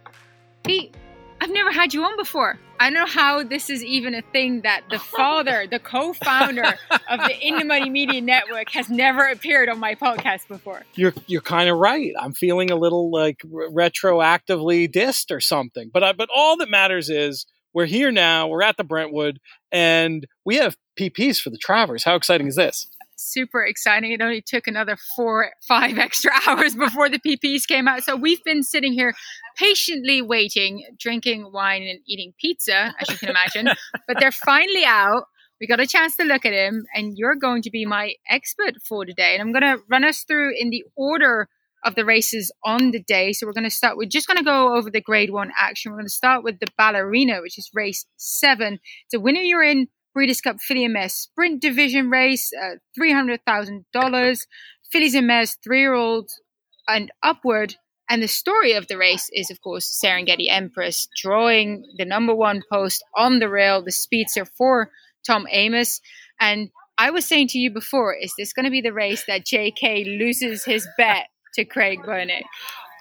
[0.64, 0.94] Pete,
[1.42, 2.60] I've never had you on before.
[2.82, 6.63] I don't know how this is even a thing that the father, the co-founder
[7.10, 10.82] of the In the Money Media Network, has never appeared on my podcast before.
[10.96, 12.12] You're you're kind of right.
[12.20, 15.91] I'm feeling a little like retroactively dissed or something.
[15.94, 18.48] But I, but all that matters is we're here now.
[18.48, 19.39] We're at the Brentwood,
[19.72, 22.04] and we have PPs for the Travers.
[22.04, 22.88] How exciting is this?
[23.21, 24.12] Super exciting.
[24.12, 28.03] It only took another four, five extra hours before the PPs came out.
[28.03, 29.13] So we've been sitting here
[29.57, 33.69] patiently waiting, drinking wine and eating pizza, as you can imagine.
[34.07, 35.25] but they're finally out.
[35.60, 38.75] We got a chance to look at him, and you're going to be my expert
[38.84, 39.34] for today.
[39.34, 41.47] And I'm going to run us through in the order
[41.84, 43.34] of the races on the day.
[43.34, 43.97] So we're going to start.
[43.97, 45.91] We're just going to go over the Grade One action.
[45.91, 48.79] We're going to start with the Ballerina, which is race seven.
[49.05, 54.45] It's a winner you're in Breeders' Cup Filly and Mare Sprint Division race, uh, $300,000.
[54.91, 56.41] Fillies and Mares, three year olds
[56.88, 57.76] and upward.
[58.10, 62.62] And the story of the race is, of course, Serengeti Empress drawing the number one
[62.69, 64.91] post on the rail, the speedster for
[65.26, 66.02] Tom Amoss.
[66.39, 69.45] And I was saying to you before, is this going to be the race that
[69.45, 72.43] JK loses his bet to Craig Bernard?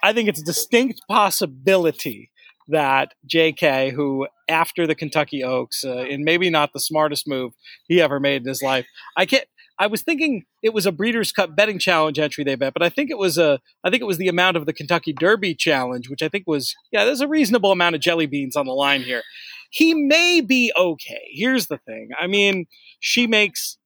[0.01, 2.30] I think it's a distinct possibility
[2.67, 7.53] that JK, who after the Kentucky Oaks, uh, and maybe not the smartest move
[7.87, 9.45] he ever made in his life, I can't.
[9.79, 12.89] I was thinking it was a Breeders' Cup betting challenge entry they bet, but I
[12.89, 16.09] think it was a I think it was the amount of the Kentucky Derby challenge,
[16.09, 19.01] which I think was yeah, there's a reasonable amount of jelly beans on the line
[19.01, 19.23] here.
[19.71, 21.29] He may be okay.
[21.31, 22.09] Here's the thing.
[22.19, 22.67] I mean,
[22.99, 23.77] she makes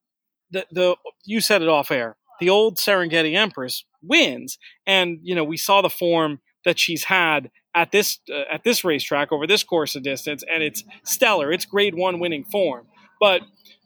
[0.51, 2.17] the the you said it off air.
[2.39, 7.51] The old Serengeti Empress wins, and you know we saw the form that she's had
[7.73, 11.51] at this uh, at this racetrack over this course of distance, and it's stellar.
[11.51, 12.87] It's Grade One winning form,
[13.19, 13.41] but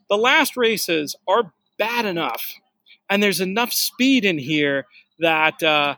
[0.08, 2.54] the last races are bad enough,
[3.08, 4.86] and there's enough speed in here
[5.18, 5.96] that uh,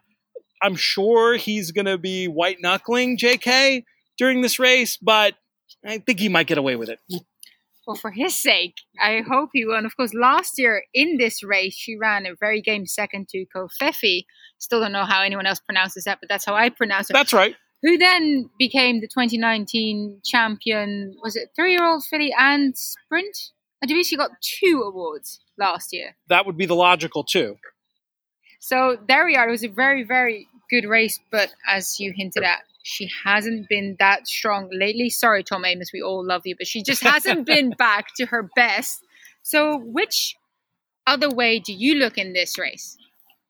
[0.62, 3.84] I'm sure he's going to be white knuckling J.K.
[4.18, 5.34] during this race, but
[5.84, 7.00] I think he might get away with it.
[7.86, 9.76] Well, for his sake, I hope he will.
[9.76, 13.44] And of course, last year in this race, she ran a very game second to
[13.54, 14.24] Covfefe.
[14.58, 17.14] Still don't know how anyone else pronounces that, but that's how I pronounce it.
[17.14, 21.16] That's right who then became the 2019 champion.
[21.22, 23.50] Was it three year old filly and sprint?
[23.82, 26.16] I believe she got two awards last year.
[26.28, 27.56] That would be the logical two.
[28.60, 29.48] So there we are.
[29.48, 33.96] It was a very, very good race, but as you hinted at, she hasn't been
[33.98, 35.08] that strong lately.
[35.08, 38.48] Sorry, Tom Amoss, we all love you, but she just hasn't been back to her
[38.56, 39.04] best.
[39.42, 40.36] So, which
[41.06, 42.96] other way do you look in this race?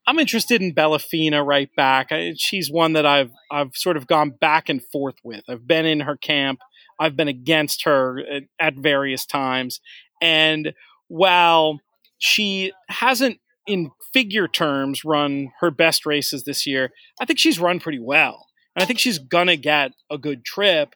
[0.07, 2.09] I'm interested in Bellafina right back.
[2.11, 5.45] I, she's one that I've I've sort of gone back and forth with.
[5.49, 6.61] I've been in her camp.
[6.99, 9.81] I've been against her at, at various times,
[10.21, 10.73] and
[11.09, 11.81] while
[12.19, 16.91] she hasn't in figure terms run her best races this year,
[17.21, 18.47] I think she's run pretty well.
[18.75, 20.95] And I think she's gonna get a good trip,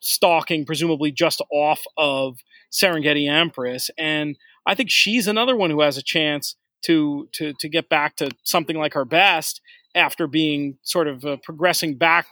[0.00, 2.38] stalking presumably just off of
[2.72, 3.90] Serengeti Empress.
[3.98, 8.16] And I think she's another one who has a chance to to to get back
[8.16, 9.60] to something like her best
[9.94, 12.26] after being sort of uh, progressing back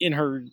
[0.00, 0.44] in her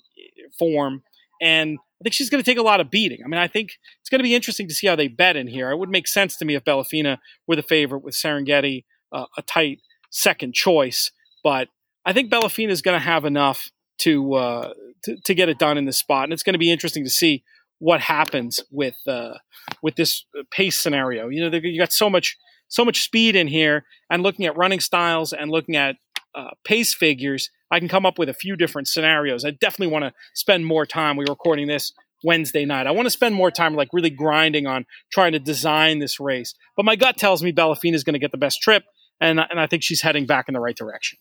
[0.58, 1.04] form
[1.42, 3.20] and I think she's going to take a lot of beating.
[3.24, 5.48] I mean, I think it's going to be interesting to see how they bet in
[5.48, 5.72] here.
[5.72, 9.42] It would make sense to me if Bellafina were the favorite with Serengeti uh, a
[9.42, 11.12] tight second choice,
[11.44, 11.70] but
[12.06, 15.78] I think Bellafina is going to have enough to, uh, to, to get it done
[15.78, 17.44] in this spot, and it's going to be interesting to see
[17.80, 19.34] what happens with uh,
[19.82, 21.30] with this pace scenario.
[21.30, 22.38] You know, you got so much
[22.68, 25.98] so much speed in here, and looking at running styles and looking at
[26.34, 29.46] uh, pace figures, I can come up with a few different scenarios.
[29.46, 31.16] I definitely want to spend more time.
[31.16, 32.88] We're recording this Wednesday night.
[32.88, 36.56] I want to spend more time like really grinding on trying to design this race.
[36.76, 38.84] But my gut tells me Bellafina is going to get the best trip,
[39.20, 41.20] and and I think she's heading back in the right direction.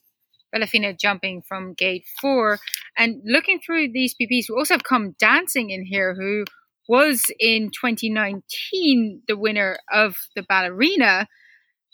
[0.54, 2.58] Bellafina jumping from gate four
[2.96, 4.48] and looking through these PPs.
[4.48, 6.44] We also have come dancing in here, who
[6.88, 11.26] was in 2019 the winner of the ballerina.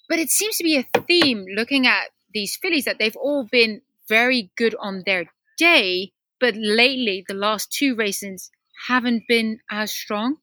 [0.08, 3.82] But it seems to be a theme looking at these fillies that they've all been
[4.08, 8.50] very good on their day, but lately the last two races
[8.88, 10.36] haven't been as strong.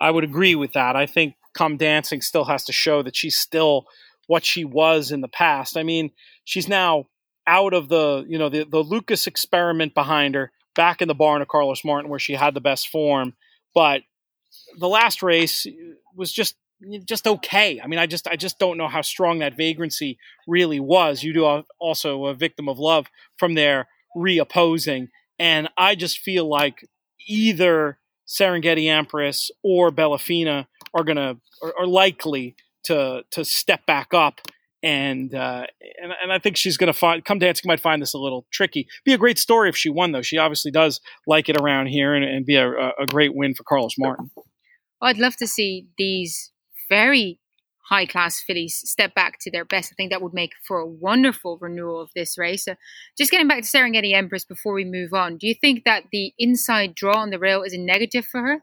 [0.00, 0.94] I would agree with that.
[0.94, 3.86] I think Come Dancing still has to show that she's still
[4.28, 5.76] what she was in the past.
[5.76, 6.10] I mean,
[6.44, 7.06] she's now
[7.48, 11.42] out of the, you know, the, the Lukas experiment behind her, back in the barn
[11.42, 13.34] of Carlos Martin where she had the best form.
[13.74, 14.02] But
[14.78, 15.66] the last race
[16.14, 16.54] was just
[17.04, 17.80] just okay.
[17.82, 21.22] I mean, I just I just don't know how strong that vagrancy really was.
[21.22, 23.06] You do also a victim of love
[23.36, 25.08] from there reopposing,
[25.38, 26.88] and I just feel like
[27.26, 34.40] either Serengeti Empress or Bellafina are gonna are, are likely to to step back up
[34.88, 35.66] and uh,
[36.02, 38.46] and and I think she's going to find come dancing might find this a little
[38.50, 38.88] tricky.
[39.04, 40.22] Be a great story if she won though.
[40.22, 43.64] She obviously does like it around here, and, and be a, a great win for
[43.64, 44.30] Carlos Martin.
[45.02, 46.52] I'd love to see these
[46.88, 47.38] very
[47.90, 49.92] high class fillies step back to their best.
[49.92, 52.64] I think that would make for a wonderful renewal of this race.
[52.64, 52.74] So
[53.16, 56.32] just getting back to Serengeti Empress before we move on, do you think that the
[56.38, 58.62] inside draw on the rail is a negative for her?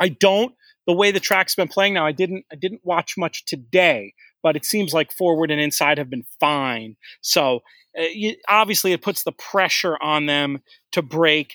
[0.00, 0.54] I don't.
[0.86, 2.44] The way the track's been playing now, I didn't.
[2.50, 4.14] I didn't watch much today,
[4.46, 6.94] but it seems like forward and inside have been fine.
[7.20, 7.64] So
[7.98, 10.60] uh, you, obviously, it puts the pressure on them
[10.92, 11.54] to break,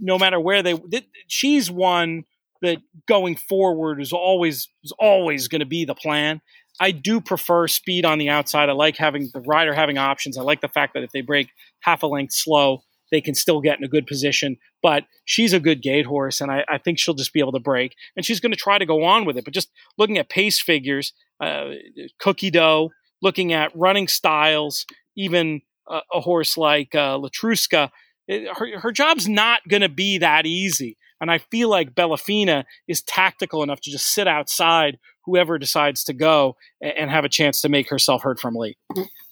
[0.00, 0.76] no matter where they.
[0.76, 2.24] Th- she's one
[2.60, 6.40] that going forward is always is always going to be the plan.
[6.80, 8.68] I do prefer speed on the outside.
[8.68, 10.36] I like having the rider having options.
[10.36, 13.60] I like the fact that if they break half a length slow, they can still
[13.60, 14.56] get in a good position.
[14.82, 17.60] But she's a good gate horse, and I, I think she'll just be able to
[17.60, 17.94] break.
[18.16, 19.44] And she's going to try to go on with it.
[19.44, 21.70] But just looking at pace figures, uh,
[22.18, 27.90] cookie dough, looking at running styles, even a, horse like uh, Latruska,
[28.28, 30.96] it, her, her job's not going to be that easy.
[31.20, 36.12] And I feel like Bellafina is tactical enough to just sit outside whoever decides to
[36.12, 38.76] go and have a chance to make herself heard from late.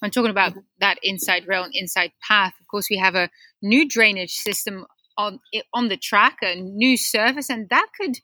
[0.01, 2.53] I'm talking about that inside rail and inside path.
[2.61, 3.29] Of course, we have a
[3.61, 4.85] new drainage system
[5.17, 5.39] on
[5.73, 8.19] on the track, a new surface, and that could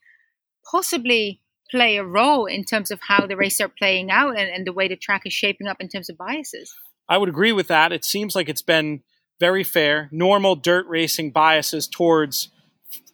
[0.70, 4.66] possibly play a role in terms of how the races are playing out and, and
[4.66, 6.74] the way the track is shaping up in terms of biases.
[7.08, 7.92] I would agree with that.
[7.92, 9.02] It seems like it's been
[9.40, 12.50] very fair, normal dirt racing biases towards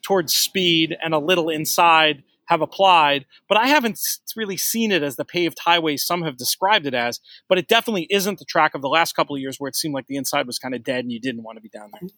[0.03, 3.99] towards speed and a little inside have applied, but I haven't
[4.37, 7.21] really seen it as the paved highway some have described it as.
[7.49, 9.95] But it definitely isn't the track of the last couple of years where it seemed
[9.95, 12.11] like the inside was kind of dead and you didn't want to be down there.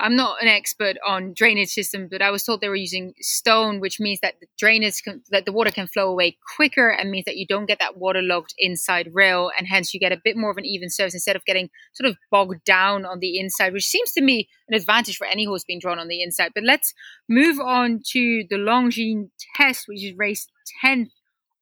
[0.00, 3.80] I'm not an expert on drainage systems, but I was told they were using stone,
[3.80, 7.24] which means that the drainage can, that the water can flow away quicker and means
[7.24, 10.52] that you don't get that waterlogged inside rail, and hence you get a bit more
[10.52, 13.86] of an even surface instead of getting sort of bogged down on the inside, which
[13.86, 16.52] seems to me an advantage for any horse being drawn on the inside.
[16.54, 16.94] But let's
[17.28, 20.46] move on to the Longines test, which is race
[20.84, 21.10] 10th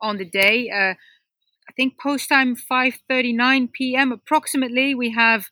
[0.02, 0.68] on the day.
[0.68, 0.94] Uh,
[1.68, 4.12] I think post time 5:39 p.m.
[4.12, 4.94] approximately.
[4.94, 5.46] We have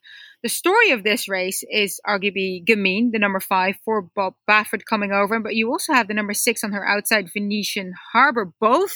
[0.45, 5.11] the story of this race is arguably Gamine, the number five for Bob Baffert coming
[5.11, 8.95] over, but you also have the number six on her outside, Venetian Harbor, both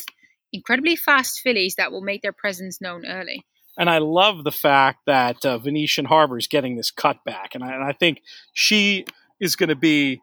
[0.53, 3.43] incredibly fast fillies that will make their presence known early.
[3.79, 7.73] And I love the fact that uh, Venetian Harbor is getting this cutback, and I,
[7.73, 8.21] and I think
[8.53, 9.05] she
[9.39, 10.21] is going to be.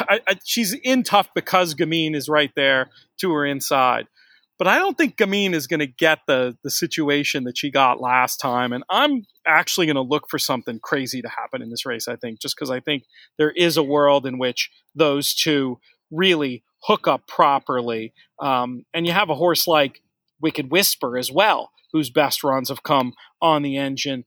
[0.00, 2.88] I, I, she's in tough because Gamine is right there
[3.20, 4.06] to her inside.
[4.62, 8.00] But I don't think Gamine is going to get the the situation that she got
[8.00, 11.84] last time, and I'm actually going to look for something crazy to happen in this
[11.84, 12.06] race.
[12.06, 13.02] I think just because I think
[13.38, 15.80] there is a world in which those two
[16.12, 20.00] really hook up properly, um, and you have a horse like
[20.40, 24.26] Wicked Whisper as well, whose best runs have come on the engine.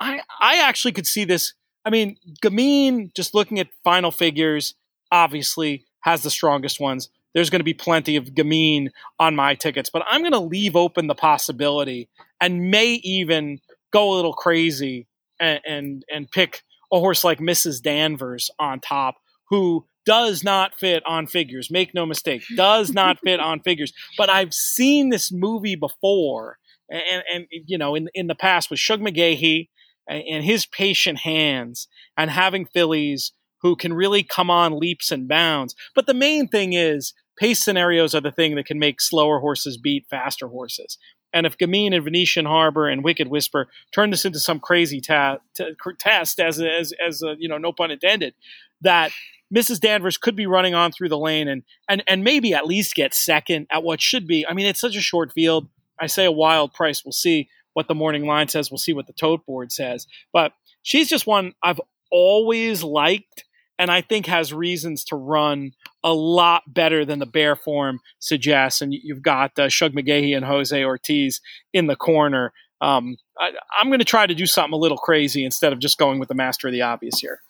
[0.00, 1.52] I I actually could see this.
[1.84, 4.74] I mean, Gamine, just looking at final figures,
[5.12, 9.90] obviously has the strongest ones there's going to be plenty of Gamine on my tickets,
[9.90, 12.08] but I'm going to leave open the possibility
[12.40, 13.60] and may even
[13.92, 15.06] go a little crazy
[15.38, 17.82] and, and, and pick a horse like Mrs.
[17.82, 19.16] Danvers on top,
[19.50, 21.70] who does not fit on figures.
[21.70, 23.92] Make no mistake, does not fit on figures.
[24.16, 26.56] But I've seen this movie before,
[26.88, 29.66] and, and you know, in in the past with Shug and,
[30.08, 35.74] and his patient hands, and having fillies who can really come on leaps and bounds.
[35.94, 39.76] But the main thing is pace scenarios are the thing that can make slower horses
[39.76, 40.98] beat faster horses.
[41.32, 45.38] And if Gamine and Venetian Harbor and Wicked Whisper turn this into some crazy ta-
[45.54, 48.34] t- test, as as as a, you know, no pun intended,
[48.80, 49.12] that
[49.54, 49.80] Mrs.
[49.80, 53.14] Danvers could be running on through the lane and and and maybe at least get
[53.14, 54.46] second at what should be.
[54.46, 55.68] I mean, it's such a short field.
[56.00, 57.04] I say a wild price.
[57.04, 58.70] We'll see what the morning line says.
[58.70, 60.06] We'll see what the tote board says.
[60.32, 61.80] But she's just one I've
[62.10, 63.44] always liked
[63.78, 65.72] and I think has reasons to run
[66.06, 68.80] a lot better than the bare form suggests.
[68.80, 71.40] And you've got uh, Shug McGaughey and Jose Ortiz
[71.74, 72.52] in the corner.
[72.80, 75.98] Um, I, I'm going to try to do something a little crazy instead of just
[75.98, 77.40] going with the master of the obvious here.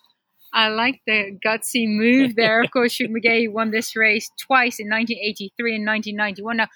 [0.54, 2.62] I like the gutsy move there.
[2.62, 6.56] Of course, Shug McGaughey won this race twice in 1983 and 1991.
[6.56, 6.68] Now,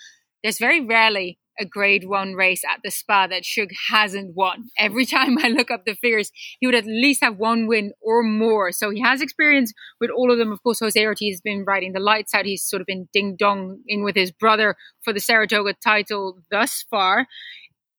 [0.42, 4.70] there's very rarely a grade one race at the spa that Shug hasn't won.
[4.78, 8.22] Every time I look up the figures, he would at least have one win or
[8.22, 8.72] more.
[8.72, 10.52] So he has experience with all of them.
[10.52, 12.46] Of course, Jose Ortiz has been riding the lights out.
[12.46, 17.26] He's sort of been ding donging with his brother for the Saratoga title thus far.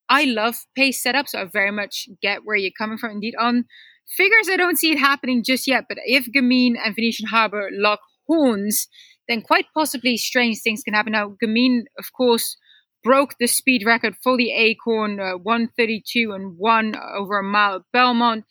[0.10, 3.12] I love pace setup, so I very much get where you're coming from.
[3.12, 3.66] Indeed, on
[4.18, 5.86] figures, I don't see it happening just yet.
[5.88, 8.90] But if Gamine and Venetian Harbor lock horns,
[9.30, 11.14] then quite possibly strange things can happen.
[11.14, 12.58] Now, Gamine, of course,
[13.04, 17.82] broke the speed record for the Acorn, uh, 132 and one over a mile at
[17.94, 18.46] Belmont.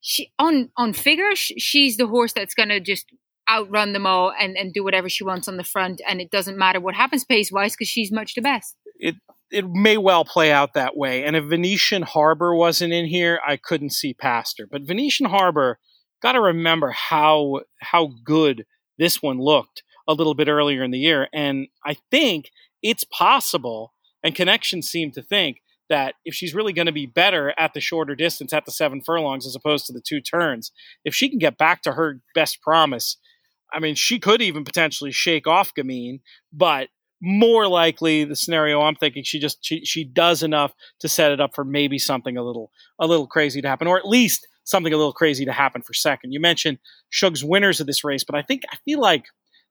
[0.00, 3.06] She on on figures, she's the horse that's gonna just
[3.50, 6.58] outrun them all and, and do whatever she wants on the front, and it doesn't
[6.58, 8.76] matter what happens pace wise because she's much the best.
[8.98, 9.16] It
[9.50, 11.24] it may well play out that way.
[11.24, 14.66] And if Venetian Harbor wasn't in here, I couldn't see past her.
[14.70, 15.78] But Venetian Harbor,
[16.22, 18.64] got to remember how how good
[18.98, 22.50] this one looked a little bit earlier in the year, and I think
[22.84, 27.52] it's possible, and connections seem to think that if she's really going to be better
[27.58, 30.70] at the shorter distance, at the seven furlongs as opposed to the two turns,
[31.04, 33.16] if she can get back to her best promise,
[33.72, 36.20] I mean, she could even potentially shake off Gamine,
[36.52, 36.88] but
[37.20, 41.40] more likely the scenario I'm thinking she just she, she does enough to set it
[41.40, 44.92] up for maybe something a little a little crazy to happen, or at least something
[44.92, 46.32] a little crazy to happen for second.
[46.32, 46.78] You mentioned
[47.08, 49.24] Shug's winners of this race, but I think I feel like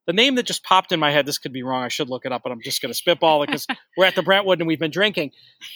[0.06, 1.84] the name that just popped in my head, this could be wrong.
[1.84, 4.16] I should look it up, but I'm just going to spitball it because we're at
[4.16, 5.32] the Brentwood and we've been drinking.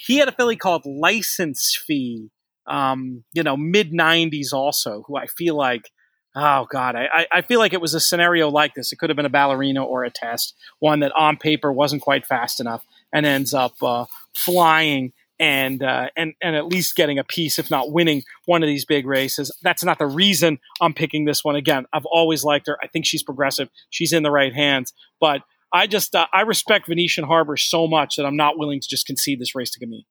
[0.05, 2.29] He had a filly called License Fee,
[2.65, 5.91] um, you know, mid 90s also, who I feel like,
[6.35, 8.91] oh God, I, I feel like it was a scenario like this.
[8.91, 12.25] It could have been a ballerina or a test, one that on paper wasn't quite
[12.25, 14.05] fast enough and ends up uh,
[14.35, 18.67] flying and uh, and and at least getting a piece, if not winning one of
[18.67, 19.55] these big races.
[19.61, 21.55] That's not the reason I'm picking this one.
[21.55, 22.77] Again, I've always liked her.
[22.83, 23.69] I think she's progressive.
[23.89, 25.41] She's in the right hands, but
[25.73, 29.05] I just uh, I respect Venetian Harbor so much that I'm not willing to just
[29.05, 30.05] concede this race to Gamine.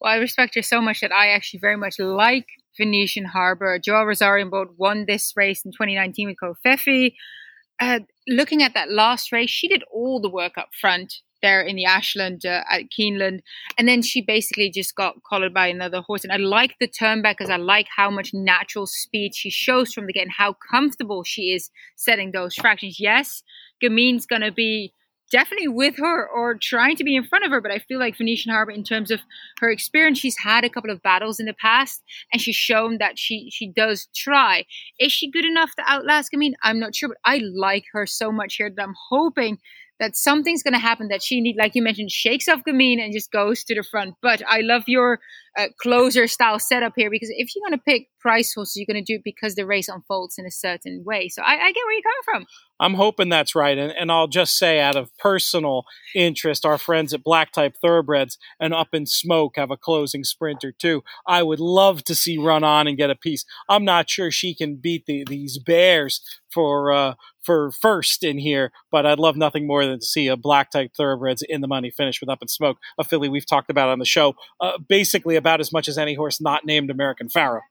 [0.00, 2.46] Well, I respect her so much that I actually very much like
[2.76, 3.78] Venetian Harbor.
[3.82, 7.14] Joel Rosario both won this race in 2019 with Covfefe.
[7.80, 11.76] Uh, looking at that last race, she did all the work up front there in
[11.76, 13.40] the Ashland uh, at Keeneland.
[13.78, 16.24] And then she basically just got collared by another horse.
[16.24, 19.92] And I like the turn back because I like how much natural speed she shows
[19.92, 23.00] from the gate and how comfortable she is setting those fractions.
[23.00, 23.42] Yes,
[23.82, 24.92] Gamine's going to be
[25.30, 27.60] definitely with her or trying to be in front of her.
[27.60, 29.20] But I feel like Venetian Harbor, in terms of
[29.60, 33.18] her experience, she's had a couple of battles in the past, and she's shown that
[33.18, 34.64] she she does try.
[34.98, 36.54] Is she good enough to outlast Gamine?
[36.62, 39.58] I'm not sure, but I like her so much here that I'm hoping
[39.98, 43.12] that something's going to happen that she need, like you mentioned, shakes off Gamine and
[43.12, 44.14] just goes to the front.
[44.22, 45.20] But I love your
[45.56, 49.02] uh, closer style setup here because if you're going to pick price horses, you're going
[49.02, 51.28] to do it because the race unfolds in a certain way.
[51.28, 52.46] So I, I get where you're coming from.
[52.78, 53.78] I'm hoping that's right.
[53.78, 55.84] And, and I'll just say, out of personal
[56.14, 60.72] interest, our friends at Black Type Thoroughbreds and Up in Smoke have a closing sprinter
[60.72, 61.02] too.
[61.26, 63.44] I would love to see run on and get a piece.
[63.68, 66.20] I'm not sure she can beat the, these Bears
[66.52, 67.14] for uh,
[67.46, 70.92] for first in here, but I'd love nothing more than to see a Black Type
[70.96, 74.00] Thoroughbreds in the money finish with Up in Smoke, a filly we've talked about on
[74.00, 77.62] the show, uh, basically about as much as any horse not named American Pharoah.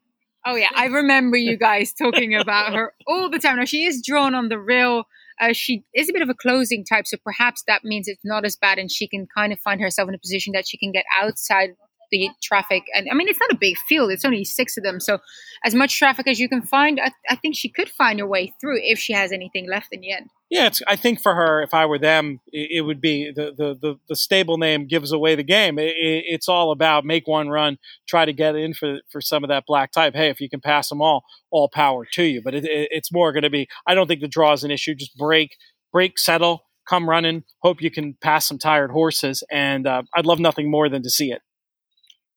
[0.46, 3.58] Oh yeah, I remember you guys talking about her all the time.
[3.58, 5.06] Now she is drawn on the rail.
[5.42, 8.46] Uh, she is a bit of a closing type, so perhaps that means it's not
[8.46, 10.92] as bad, and she can kind of find herself in a position that she can
[10.92, 11.72] get outside
[12.12, 12.84] the traffic.
[12.96, 15.00] And I mean, it's not a big field; it's only six of them.
[15.00, 15.20] So,
[15.64, 18.54] as much traffic as you can find, I, I think she could find her way
[18.60, 20.30] through if she has anything left in the end.
[20.50, 23.76] Yeah, I think for her, if I were them, it, it would be the, the,
[23.82, 25.80] the, the, stable name gives away the game.
[25.80, 29.44] It, it, it's all about make one run, try to get in for, for some
[29.44, 30.14] of that black type.
[30.14, 32.44] Hey, if you can pass them all, all power to you.
[32.44, 34.94] But it's more going to be, I don't think the draw is an issue.
[34.94, 35.58] Just break,
[35.92, 39.44] break, settle, come running, hope you can pass some tired horses.
[39.52, 41.42] And uh, I'd love nothing more than to see it.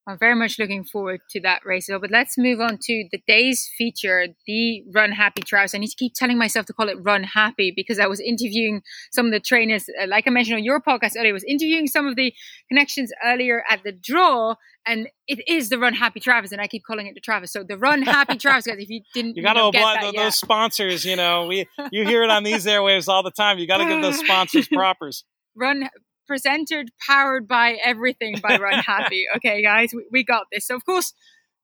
[0.09, 1.87] I'm very much looking forward to that race.
[1.87, 5.75] But let's move on to the day's feature, the Run Happy Travers.
[5.75, 8.81] I need to keep telling myself to call it Run Happy because I was interviewing
[9.11, 11.85] some of the trainers, uh, like I mentioned on your podcast earlier, I was interviewing
[11.85, 12.33] some of the
[12.71, 14.55] connections earlier at the draw,
[14.87, 17.51] and it is the Run Happy Travers, and I keep calling it the Travers.
[17.51, 18.77] So the Run Happy Travers, guys.
[18.79, 20.33] If you didn't, you got to oblige those yet.
[20.33, 21.05] sponsors.
[21.05, 23.59] You know, we you hear it on these airwaves all the time.
[23.59, 25.23] You got to give those sponsors propers.
[25.55, 25.87] Run
[26.29, 29.25] presented, powered by everything by Run Happy.
[29.37, 30.67] Okay, guys, we, we got this.
[30.67, 31.13] So, of course,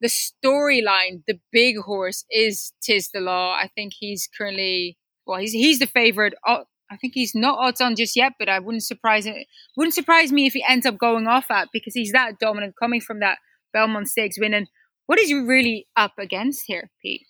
[0.02, 3.54] the storyline, the big horse is Tiz the Law.
[3.54, 6.34] I think he's currently, well, he's he's the favorite.
[6.46, 9.48] I think he's not odds on just yet, but I wouldn't surprise it.
[9.78, 13.02] Wouldn't surprise me if he ends up going off at because he's that dominant, coming
[13.02, 13.38] from that
[13.74, 14.54] Belmont Stakes win.
[14.54, 14.68] And
[15.06, 17.22] what is he really up against here, Pete?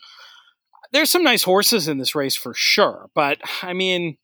[0.92, 4.18] There's some nice horses in this race for sure, but I mean,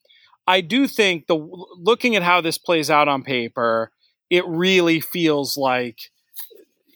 [0.47, 3.91] I do think the looking at how this plays out on paper,
[4.29, 5.99] it really feels like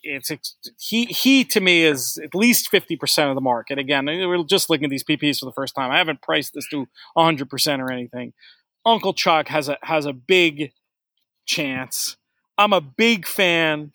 [0.03, 0.31] it's
[0.79, 3.79] he he to me is at least 50% of the market.
[3.79, 5.91] Again we're just looking at these pps for the first time.
[5.91, 6.87] I haven't priced this to
[7.17, 8.33] 100% or anything.
[8.85, 10.71] Uncle chuck has a has a big
[11.45, 12.17] chance.
[12.57, 13.91] I'm a big fan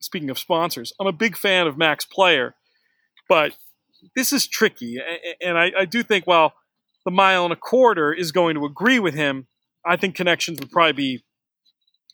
[0.00, 2.56] speaking of sponsors i'm a big fan of max player
[3.28, 3.52] but
[4.16, 4.98] this is tricky.
[5.40, 6.54] And i, I do think well
[7.04, 9.46] the mile and a quarter is going to agree with him,
[9.84, 11.24] I think connections would probably be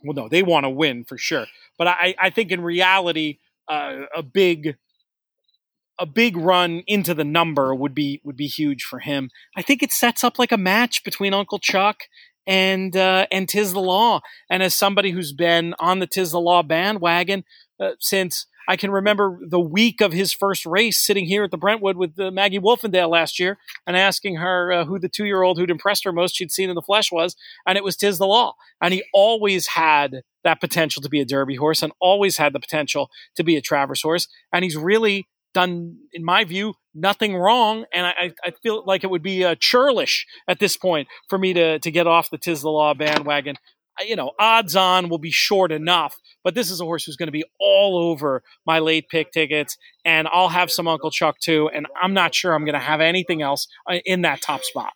[0.03, 1.47] well, no, they want to win for sure.
[1.76, 4.76] But I, I think in reality, uh, a big
[5.99, 9.30] a big run into the number would be would be huge for him.
[9.57, 12.05] I think it sets up like a match between Uncle Chuck
[12.47, 14.20] and uh, and Tiz the Law.
[14.49, 17.45] And as somebody who's been on the Tiz the Law bandwagon
[17.80, 21.57] uh, since I can remember the week of his first race sitting here at the
[21.57, 23.57] Brentwood with uh, Maggie Wolfendale last year
[23.87, 26.69] and asking her uh, who the two year old who'd impressed her most she'd seen
[26.69, 27.35] in the flesh was.
[27.66, 28.55] And it was Tiz the Law.
[28.83, 32.61] And he always had that potential to be a Derby horse and always had the
[32.61, 34.29] potential to be a Travers horse.
[34.53, 37.87] And he's really done, in my view, nothing wrong.
[37.95, 41.55] And I, I feel like it would be uh, churlish at this point for me
[41.55, 43.57] to, to get off the Tiz the Law bandwagon
[44.07, 46.16] you know, odds on will be short enough.
[46.44, 49.76] But this is a horse who's going to be all over my late pick tickets,
[50.05, 51.68] and I'll have some Uncle Chuck too.
[51.72, 54.92] And I'm not sure I'm going to have anything else uh, in that top spot.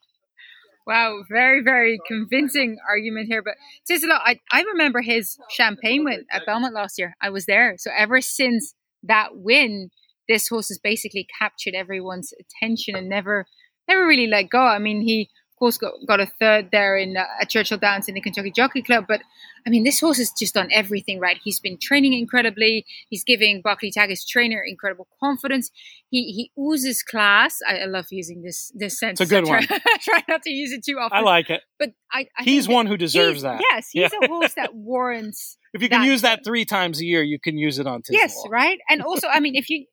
[0.86, 3.42] Wow, very, very convincing argument here.
[3.42, 3.54] But
[3.88, 7.14] Tisla, I, I remember his champagne win at Belmont last year.
[7.20, 7.74] I was there.
[7.78, 8.74] So ever since
[9.04, 9.90] that win,
[10.28, 13.46] this horse has basically captured everyone's attention and never
[13.88, 14.60] never really let go.
[14.60, 15.28] I mean, he
[15.62, 18.82] course, got, got a third there in uh, at Churchill Downs in the Kentucky Jockey
[18.82, 19.04] Club.
[19.06, 19.20] But
[19.64, 21.38] I mean, this horse has just done everything right.
[21.42, 22.84] He's been training incredibly.
[23.10, 25.70] He's giving Barclay Tagg, his trainer, incredible confidence.
[26.10, 27.60] He he oozes class.
[27.68, 29.20] I, I love using this this sentence.
[29.20, 29.64] It's a good one.
[30.00, 31.16] try not to use it too often.
[31.16, 31.62] I like it.
[31.78, 33.60] But I, I he's one who deserves that.
[33.70, 34.18] Yes, he's yeah.
[34.20, 35.58] a horse that warrants.
[35.74, 38.10] If you can use that three times a year, you can use it on Tisla.
[38.10, 38.78] Yes, right.
[38.90, 39.86] And also, I mean, if you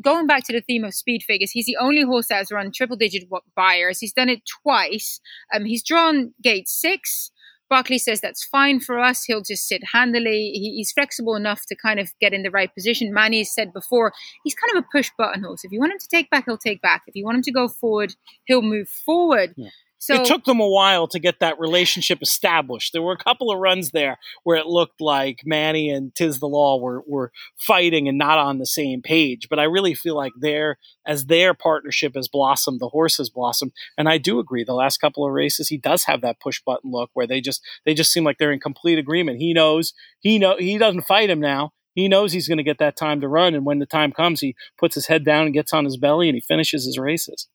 [0.00, 2.72] going back to the theme of speed figures, he's the only horse that has run
[2.74, 4.00] triple digit Beyers.
[4.00, 5.20] He's done it twice.
[5.54, 7.30] Um, he's drawn gate six.
[7.70, 9.24] Barclay says that's fine for us.
[9.24, 10.50] He'll just sit handily.
[10.54, 13.12] He, he's flexible enough to kind of get in the right position.
[13.12, 14.12] Manny has said before,
[14.44, 15.64] he's kind of a push button horse.
[15.64, 17.02] If you want him to take back, he'll take back.
[17.06, 18.14] If you want him to go forward,
[18.44, 19.54] he'll move forward.
[19.56, 19.70] Yeah.
[20.06, 22.92] So it took them a while to get that relationship established.
[22.92, 26.46] There were a couple of runs there where it looked like Manny and Tiz the
[26.46, 29.48] Law were were fighting and not on the same page.
[29.48, 33.72] But I really feel like their as their partnership has blossomed, the horse has blossomed.
[33.96, 34.62] And I do agree.
[34.62, 37.62] The last couple of races, he does have that push button look where they just
[37.86, 39.38] they just seem like they're in complete agreement.
[39.38, 41.72] He knows he know he doesn't fight him now.
[41.94, 44.40] He knows he's going to get that time to run, and when the time comes,
[44.40, 47.48] he puts his head down and gets on his belly and he finishes his races.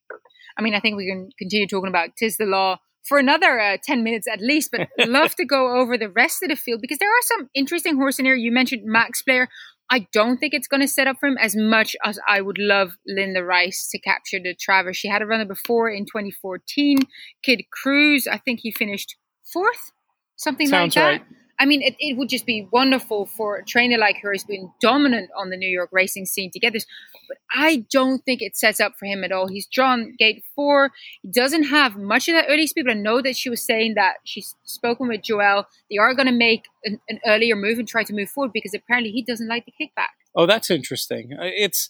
[0.59, 3.77] I mean, I think we can continue talking about Tiz the Law for another uh,
[3.81, 6.97] 10 minutes at least, but love to go over the rest of the field because
[6.97, 8.35] there are some interesting horses in here.
[8.35, 9.47] You mentioned Max Player.
[9.89, 12.57] I don't think it's going to set up for him as much as I would
[12.59, 14.97] love Linda Rice to capture the Travers.
[14.97, 16.99] She had a runner before in 2014.
[17.41, 19.15] Kid Cruz, I think he finished
[19.51, 19.91] fourth,
[20.35, 21.25] something Sounds like that.
[21.25, 21.38] Right.
[21.59, 24.71] I mean, it, it would just be wonderful for a trainer like her who's been
[24.79, 26.85] dominant on the New York racing scene to get this.
[27.27, 29.47] But I don't think it sets up for him at all.
[29.47, 30.91] He's drawn gate four.
[31.21, 33.95] He doesn't have much of that early speed, but I know that she was saying
[33.95, 35.67] that she's spoken with Joel.
[35.91, 38.73] They are going to make an, an earlier move and try to move forward because
[38.73, 40.15] apparently he doesn't like the kickback.
[40.35, 41.33] Oh, that's interesting.
[41.33, 41.89] Uh, it's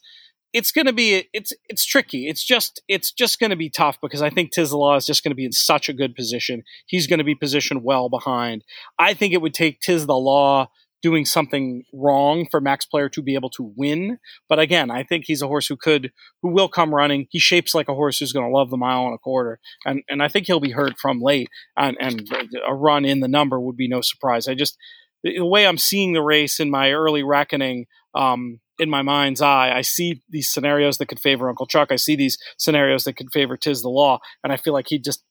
[0.54, 2.28] it's going to be it's it's tricky.
[2.28, 5.06] It's just it's just going to be tough because I think Tiz the Law is
[5.06, 6.64] just going to be in such a good position.
[6.88, 8.64] He's going to be positioned well behind.
[8.98, 10.70] I think it would take Tiz the Law
[11.02, 14.20] doing something wrong for Max Player to be able to win.
[14.48, 17.28] But again, I think he's a horse who could who will come running.
[17.30, 20.02] He shapes like a horse who's going to love the mile and a quarter, and
[20.10, 21.50] and I think he'll be heard from late.
[21.78, 22.28] And and
[22.68, 24.48] a run in the number would be no surprise.
[24.48, 24.78] I just
[25.24, 29.72] the way I'm seeing the race in my early reckoning, um, in my mind's eye.
[29.76, 31.92] I see these scenarios that could favor Uncle Chuck.
[31.92, 34.98] I see these scenarios that could favor Tiz the Law, and I feel like he
[34.98, 35.24] just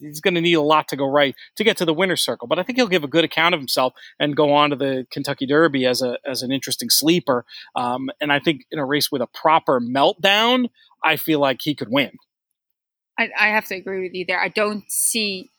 [0.00, 2.48] he's going to need a lot to go right to get to the winner's circle.
[2.48, 5.06] But I think he'll give a good account of himself and go on to the
[5.10, 7.44] Kentucky Derby as a as an interesting sleeper.
[7.76, 10.70] Um, and I think in a race with a proper meltdown,
[11.04, 12.12] I feel like he could win.
[13.18, 14.40] I, I have to agree with you there.
[14.40, 15.50] I don't see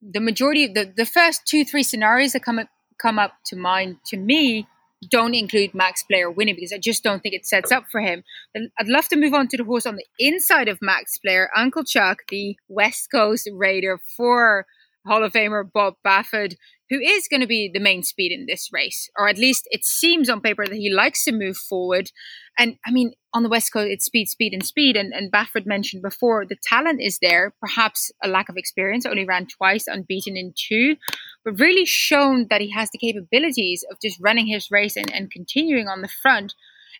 [0.00, 2.68] the majority of the, the first two three scenarios that come up,
[2.98, 4.66] come up to mind to me
[5.10, 8.24] don't include Max Player winning because I just don't think it sets up for him.
[8.56, 11.84] I'd love to move on to the horse on the inside of Max Player, Uncle
[11.84, 14.66] Chuck, the West Coast Raider for
[15.06, 16.54] Hall of Famer Bob Baffert,
[16.94, 19.84] who is going to be the main speed in this race, or at least it
[19.84, 22.10] seems on paper that he likes to move forward.
[22.56, 24.96] And I mean, on the West Coast, it's speed, speed, and speed.
[24.96, 29.24] And, and Baffert mentioned before the talent is there, perhaps a lack of experience, only
[29.24, 30.96] ran twice, unbeaten in two,
[31.44, 35.32] but really shown that he has the capabilities of just running his race and, and
[35.32, 36.54] continuing on the front.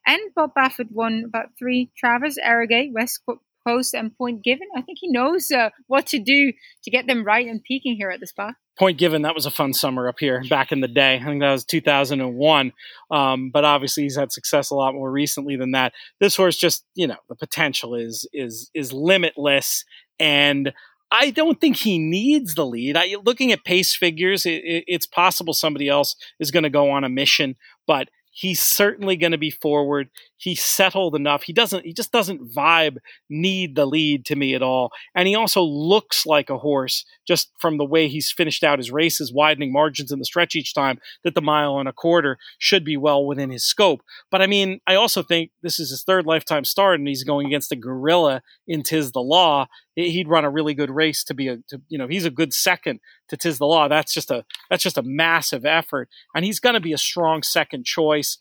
[0.07, 3.21] And Bob Baffert won about three Travers, Arrogate, West
[3.67, 4.67] Coast, and Point Given.
[4.77, 8.11] I think he knows uh, what to do to get them right and peaking here
[8.11, 8.55] at the Spa.
[8.79, 11.17] Point Given, that was a fun summer up here back in the day.
[11.17, 12.73] I think that was 2001.
[13.11, 15.93] Um, but obviously, he's had success a lot more recently than that.
[16.21, 19.85] This horse just, you know, the potential is is is limitless,
[20.19, 20.73] and
[21.11, 22.97] I don't think he needs the lead.
[22.97, 26.91] I, looking at pace figures, it, it, it's possible somebody else is going to go
[26.91, 27.55] on a mission,
[27.87, 30.11] but he's certainly going to be forward.
[30.37, 31.45] He's settled enough.
[31.45, 31.85] He doesn't.
[31.85, 32.99] He just doesn't vibe
[33.31, 34.91] need the lead to me at all.
[35.15, 38.91] And he also looks like a horse just from the way he's finished out his
[38.91, 40.99] races, widening margins in the stretch each time.
[41.23, 44.03] That the mile and a quarter should be well within his scope.
[44.31, 47.47] But I mean, I also think this is his third lifetime start, and he's going
[47.47, 49.69] against a gorilla in Tiz the Law.
[49.95, 52.53] He'd run a really good race to be a, to, you know, he's a good
[52.53, 53.87] second to Tiz the Law.
[53.87, 57.43] That's just a that's just a massive effort, and he's going to be a strong
[57.43, 58.39] second choice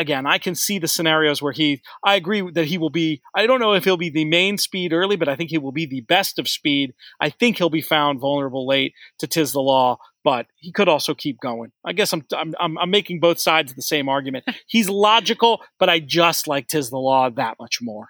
[0.00, 3.46] again, I can see the scenarios where he, I agree that he will be, I
[3.46, 5.86] don't know if he'll be the main speed early, but I think he will be
[5.86, 6.94] the best of speed.
[7.20, 11.14] I think he'll be found vulnerable late to Tiz the Law, but he could also
[11.14, 11.72] keep going.
[11.84, 12.24] I guess I'm,
[12.58, 14.44] I'm, I'm making both sides of the same argument.
[14.66, 18.08] He's logical, but I just like Tiz the Law that much more.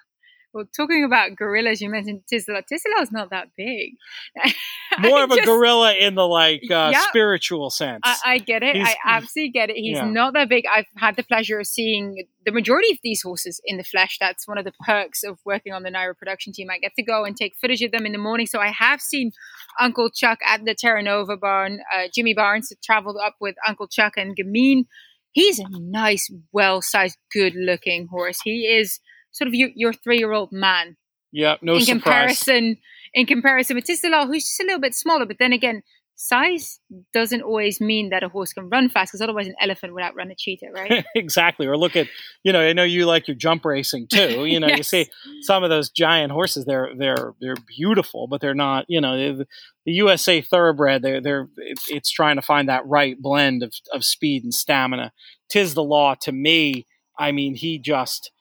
[0.53, 2.63] Well, talking about gorillas, you mentioned Tisla.
[2.69, 3.93] Tisla is not that big.
[4.99, 8.01] More of a gorilla in the like uh, yeah, spiritual sense.
[8.03, 8.75] I, I get it.
[8.75, 9.77] He's, I absolutely get it.
[9.77, 10.09] He's yeah.
[10.09, 10.65] not that big.
[10.73, 14.17] I've had the pleasure of seeing the majority of these horses in the flesh.
[14.19, 16.67] That's one of the perks of working on the NYRA production team.
[16.69, 18.45] I get to go and take footage of them in the morning.
[18.45, 19.31] So I have seen
[19.79, 21.79] Uncle Chuck at the Terra Nova barn.
[21.95, 24.85] Uh, Jimmy Barnes traveled up with Uncle Chuck and Gamine.
[25.31, 28.39] He's a nice, well-sized, good-looking horse.
[28.43, 28.99] He is
[29.31, 30.97] sort of your, your three year old man.
[31.31, 32.03] Yeah, no in surprise.
[32.03, 32.77] comparison
[33.13, 35.25] in comparison with Tisdale, who's just a little bit smaller.
[35.25, 35.83] But then again,
[36.15, 36.79] size
[37.13, 40.29] doesn't always mean that a horse can run fast because otherwise an elephant would outrun
[40.29, 41.03] a cheetah, right?
[41.15, 41.65] exactly.
[41.65, 42.07] Or look at,
[42.43, 44.45] you know, I know you like your jump racing too.
[44.51, 44.77] You know, yes.
[44.77, 45.09] you see
[45.41, 46.65] some of those giant horses.
[46.65, 48.85] They're they're they're beautiful, but they're not.
[48.89, 49.47] You know, the,
[49.85, 51.01] the USA Thoroughbred.
[51.01, 51.47] They're they're
[51.87, 55.13] it's trying to find that right blend of of speed and stamina.
[55.49, 56.85] Tiz the Law to me.
[57.17, 58.31] I mean, he just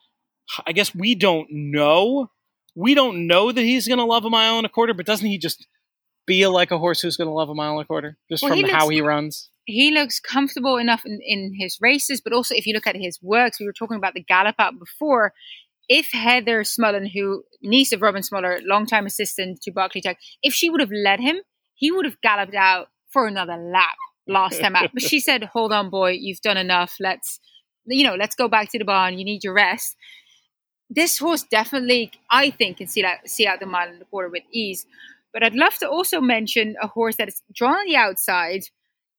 [0.67, 2.31] I guess we don't know.
[2.75, 5.27] We don't know that he's going to love a mile and a quarter, but doesn't
[5.27, 5.67] he just
[6.27, 8.53] feel like a horse who's going to love a mile and a quarter just well,
[8.53, 9.51] from he how he runs?
[9.65, 13.19] He looks comfortable enough in, in his races, but also if you look at his
[13.23, 15.33] works, we were talking about the gallop out before.
[15.89, 20.71] If Heather Smullen, who niece of Robin Smullen, longtime assistant to Barclay Tagg, if she
[20.71, 21.41] would have led him,
[21.75, 23.97] he would have galloped out for another lap
[24.29, 24.91] last time out.
[24.95, 26.95] But she said, "Hold on, boy, you've done enough.
[27.01, 27.41] Let's,
[27.87, 29.19] you know, let's go back to the barn.
[29.19, 29.97] You need your rest."
[30.91, 34.29] This horse definitely, I think, can see out, see out the mile and a quarter
[34.29, 34.87] with ease.
[35.33, 38.63] But I'd love to also mention a horse that is drawn on the outside,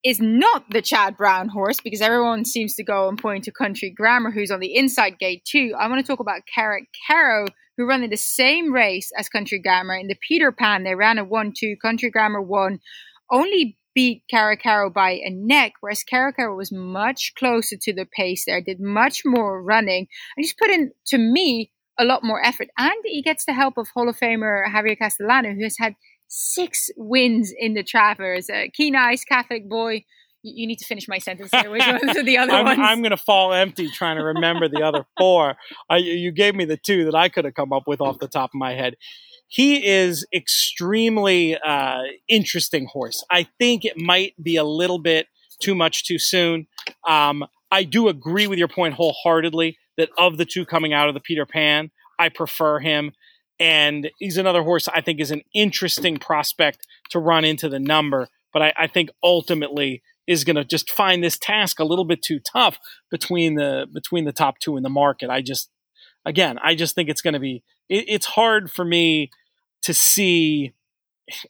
[0.04, 3.90] is not the Chad Brown horse, because everyone seems to go and point to Country
[3.90, 5.74] Grammar, who's on the inside gate too.
[5.80, 7.46] I want to talk about Carrot Caro,
[7.78, 10.84] who ran in the same race as Country Grammar in the Peter Pan.
[10.84, 12.80] They ran a 1 2, Country Grammar won.
[13.32, 18.62] Only beat Caracaro by a neck, whereas Caracaro was much closer to the pace there,
[18.62, 22.68] did much more running, and he's put in, to me, a lot more effort.
[22.78, 25.96] And he gets the help of Hall of Famer Javier Castellano, who has had
[26.28, 28.50] six wins in the Travers.
[28.50, 30.04] A keen eyes Catholic boy.
[30.44, 31.70] You, need to finish my sentence here.
[31.70, 32.80] Which ones are the other I'm, ones?
[32.82, 35.56] I'm going to fall empty trying to remember the other four.
[35.88, 38.28] I, you gave me the two that I could have come up with off the
[38.28, 38.96] top of my head
[39.52, 43.22] he is extremely uh, interesting horse.
[43.30, 45.28] I think it might be a little bit
[45.62, 46.68] too much too soon.
[47.06, 51.16] Um, I do agree with your point wholeheartedly that of the two coming out of
[51.16, 53.12] the Peter Pan, I prefer him.
[53.60, 58.30] And he's another horse I think is an interesting prospect to run into the number.
[58.54, 62.22] But I, I think ultimately is going to just find this task a little bit
[62.22, 62.78] too tough
[63.10, 65.30] between the between the top two in the market.
[65.30, 65.70] I just
[66.26, 69.30] again, I just think it's going to be it, it's hard for me
[69.84, 70.74] to see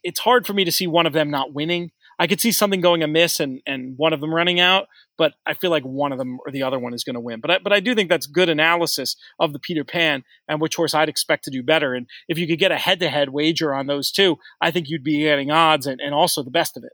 [0.02, 1.90] it's hard for me to see one of them not winning.
[2.18, 4.86] I could see something going amiss and and one of them running out,
[5.18, 7.40] but I feel like one of them or the other one is going to win.
[7.40, 10.76] But I, but I do think that's good analysis of the Peter Pan and which
[10.76, 11.94] horse I'd expect to do better.
[11.94, 14.88] And if you could get a head to head wager on those two, I think
[14.88, 16.92] you'd be getting odds and, and also the best of it.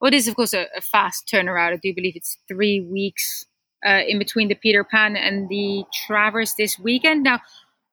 [0.00, 1.72] Well, it is of course a, a fast turnaround.
[1.72, 3.44] I do believe it's three weeks
[3.86, 7.24] uh, in between the Peter Pan and the Travers this weekend.
[7.24, 7.40] Now,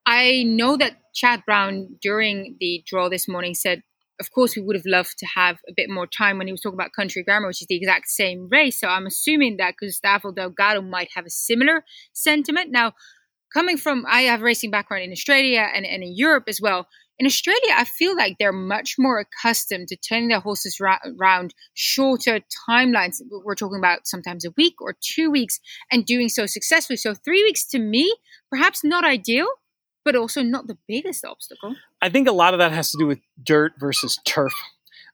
[0.10, 3.84] I know that Chad Brown during the draw this morning said
[4.20, 6.60] of course, we would have loved to have a bit more time when he was
[6.60, 8.78] talking about Country Grammar, which is the exact same race.
[8.78, 12.70] So I'm assuming that Gustavo Delgado might have a similar sentiment.
[12.70, 12.92] Now,
[13.54, 16.88] coming from, I have racing background in Australia and, and in Europe as well.
[17.18, 21.54] In Australia, I feel like they're much more accustomed to turning their horses ra- around
[21.74, 23.22] shorter timelines.
[23.30, 26.98] We're talking about sometimes a week or two weeks and doing so successfully.
[26.98, 28.14] So, three weeks to me,
[28.50, 29.48] perhaps not ideal,
[30.06, 31.76] but also not the biggest obstacle.
[32.02, 34.54] I think a lot of that has to do with dirt versus turf.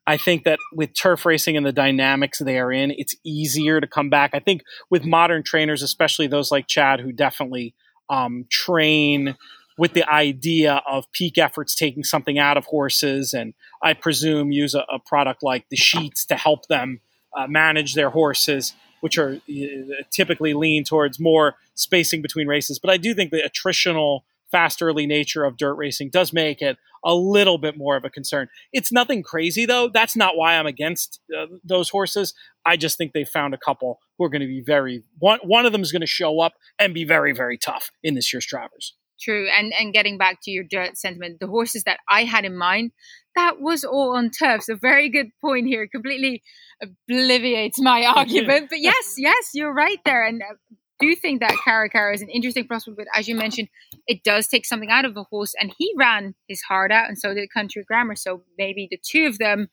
[0.07, 3.87] I think that with turf racing and the dynamics they are in, it's easier to
[3.87, 4.31] come back.
[4.33, 7.73] I think with modern trainers, especially those like Chad, who definitely
[8.09, 9.35] um, train
[9.77, 14.75] with the idea of peak efforts taking something out of horses, and I presume use
[14.75, 17.01] a, a product like the sheets to help them
[17.35, 22.79] uh, manage their horses, which are uh, typically lean towards more spacing between races.
[22.79, 24.21] But I do think the attritional
[24.51, 28.09] fast early nature of dirt racing does make it a little bit more of a
[28.09, 28.47] concern.
[28.73, 29.89] It's nothing crazy though.
[29.89, 32.33] That's not why I'm against uh, those horses.
[32.65, 35.65] I just think they found a couple who are going to be very one one
[35.65, 38.45] of them is going to show up and be very very tough in this year's
[38.45, 38.95] Travers.
[39.19, 39.47] True.
[39.57, 42.91] And and getting back to your dirt sentiment, the horses that I had in mind,
[43.35, 44.63] that was all on turf.
[44.63, 45.87] So very good point here.
[45.87, 46.43] Completely
[46.81, 48.69] obliviates my argument.
[48.69, 50.25] but yes, yes, you're right there.
[50.25, 50.55] And uh,
[50.99, 53.69] do think that Caracaro is an interesting prospect, but as you mentioned,
[54.07, 57.17] it does take something out of the horse, and he ran his heart out, and
[57.17, 58.15] so did Country Grammar.
[58.15, 59.67] So maybe the two of them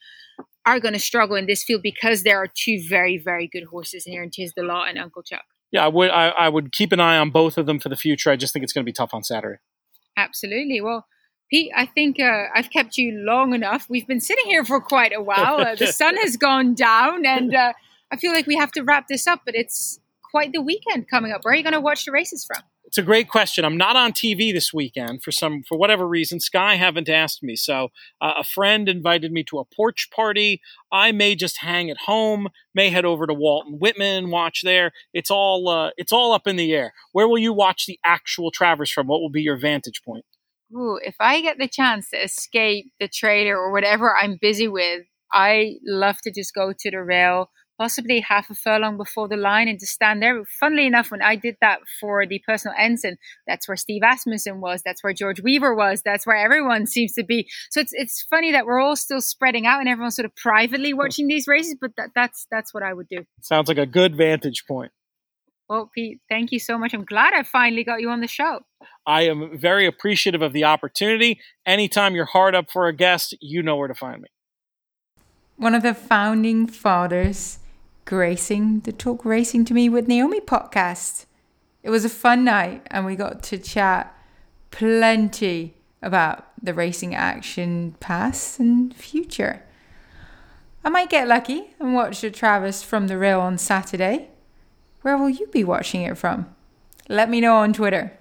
[0.64, 4.06] are going to struggle in this field because there are two very, very good horses
[4.06, 5.44] in here, and Tiz the Law and Uncle Chuck.
[5.70, 6.10] Yeah, I would.
[6.10, 8.30] I, I would keep an eye on both of them for the future.
[8.30, 9.58] I just think it's going to be tough on Saturday.
[10.16, 10.80] Absolutely.
[10.80, 11.06] Well,
[11.50, 13.86] Pete, I think uh, I've kept you long enough.
[13.88, 15.60] We've been sitting here for quite a while.
[15.60, 17.72] Uh, the sun has gone down, and uh,
[18.10, 19.42] I feel like we have to wrap this up.
[19.46, 19.98] But it's
[20.32, 21.44] quite the weekend coming up.
[21.44, 22.62] Where are you going to watch the races from?
[22.84, 23.64] It's a great question.
[23.64, 26.40] I'm not on TV this weekend for some for whatever reason.
[26.40, 30.60] Sky haven't asked me, so uh, a friend invited me to a porch party.
[30.90, 32.48] I may just hang at home.
[32.74, 34.92] May head over to Walton Whitman, watch there.
[35.14, 36.92] It's all uh, it's all up in the air.
[37.12, 39.06] Where will you watch the actual Travers from?
[39.06, 40.24] What will be your vantage point?
[40.74, 45.04] Ooh, if I get the chance to escape the trader or whatever I'm busy with,
[45.32, 47.50] I love to just go to the rail
[47.82, 50.44] possibly half a furlong before the line and to stand there.
[50.60, 53.16] Funnily enough, when I did that for the personal ensign,
[53.48, 57.24] that's where Steve Asmussen was, that's where George Weaver was, that's where everyone seems to
[57.24, 57.48] be.
[57.72, 60.94] So it's it's funny that we're all still spreading out and everyone's sort of privately
[60.94, 63.24] watching these races, but that, that's that's what I would do.
[63.40, 64.92] Sounds like a good vantage point.
[65.68, 66.94] Well, Pete, thank you so much.
[66.94, 68.60] I'm glad I finally got you on the show.
[69.06, 71.40] I am very appreciative of the opportunity.
[71.66, 74.28] Anytime you're hard up for a guest, you know where to find me.
[75.56, 77.58] One of the founding fathers
[78.04, 81.26] gracing the Talk Racing to Me with Naomi podcast.
[81.82, 84.16] It was a fun night and we got to chat
[84.70, 89.62] plenty about the racing action past and future.
[90.84, 94.30] I might get lucky and watch the Travers from the rail on Saturday.
[95.02, 96.54] Where will you be watching it from?
[97.08, 98.12] Let me know on Twitter.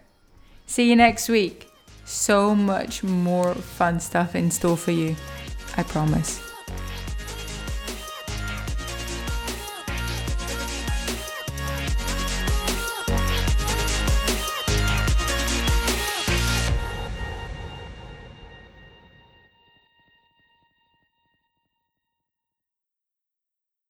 [0.65, 1.69] See you next week.
[2.05, 5.15] So much more fun stuff in store for you.
[5.77, 6.50] I promise.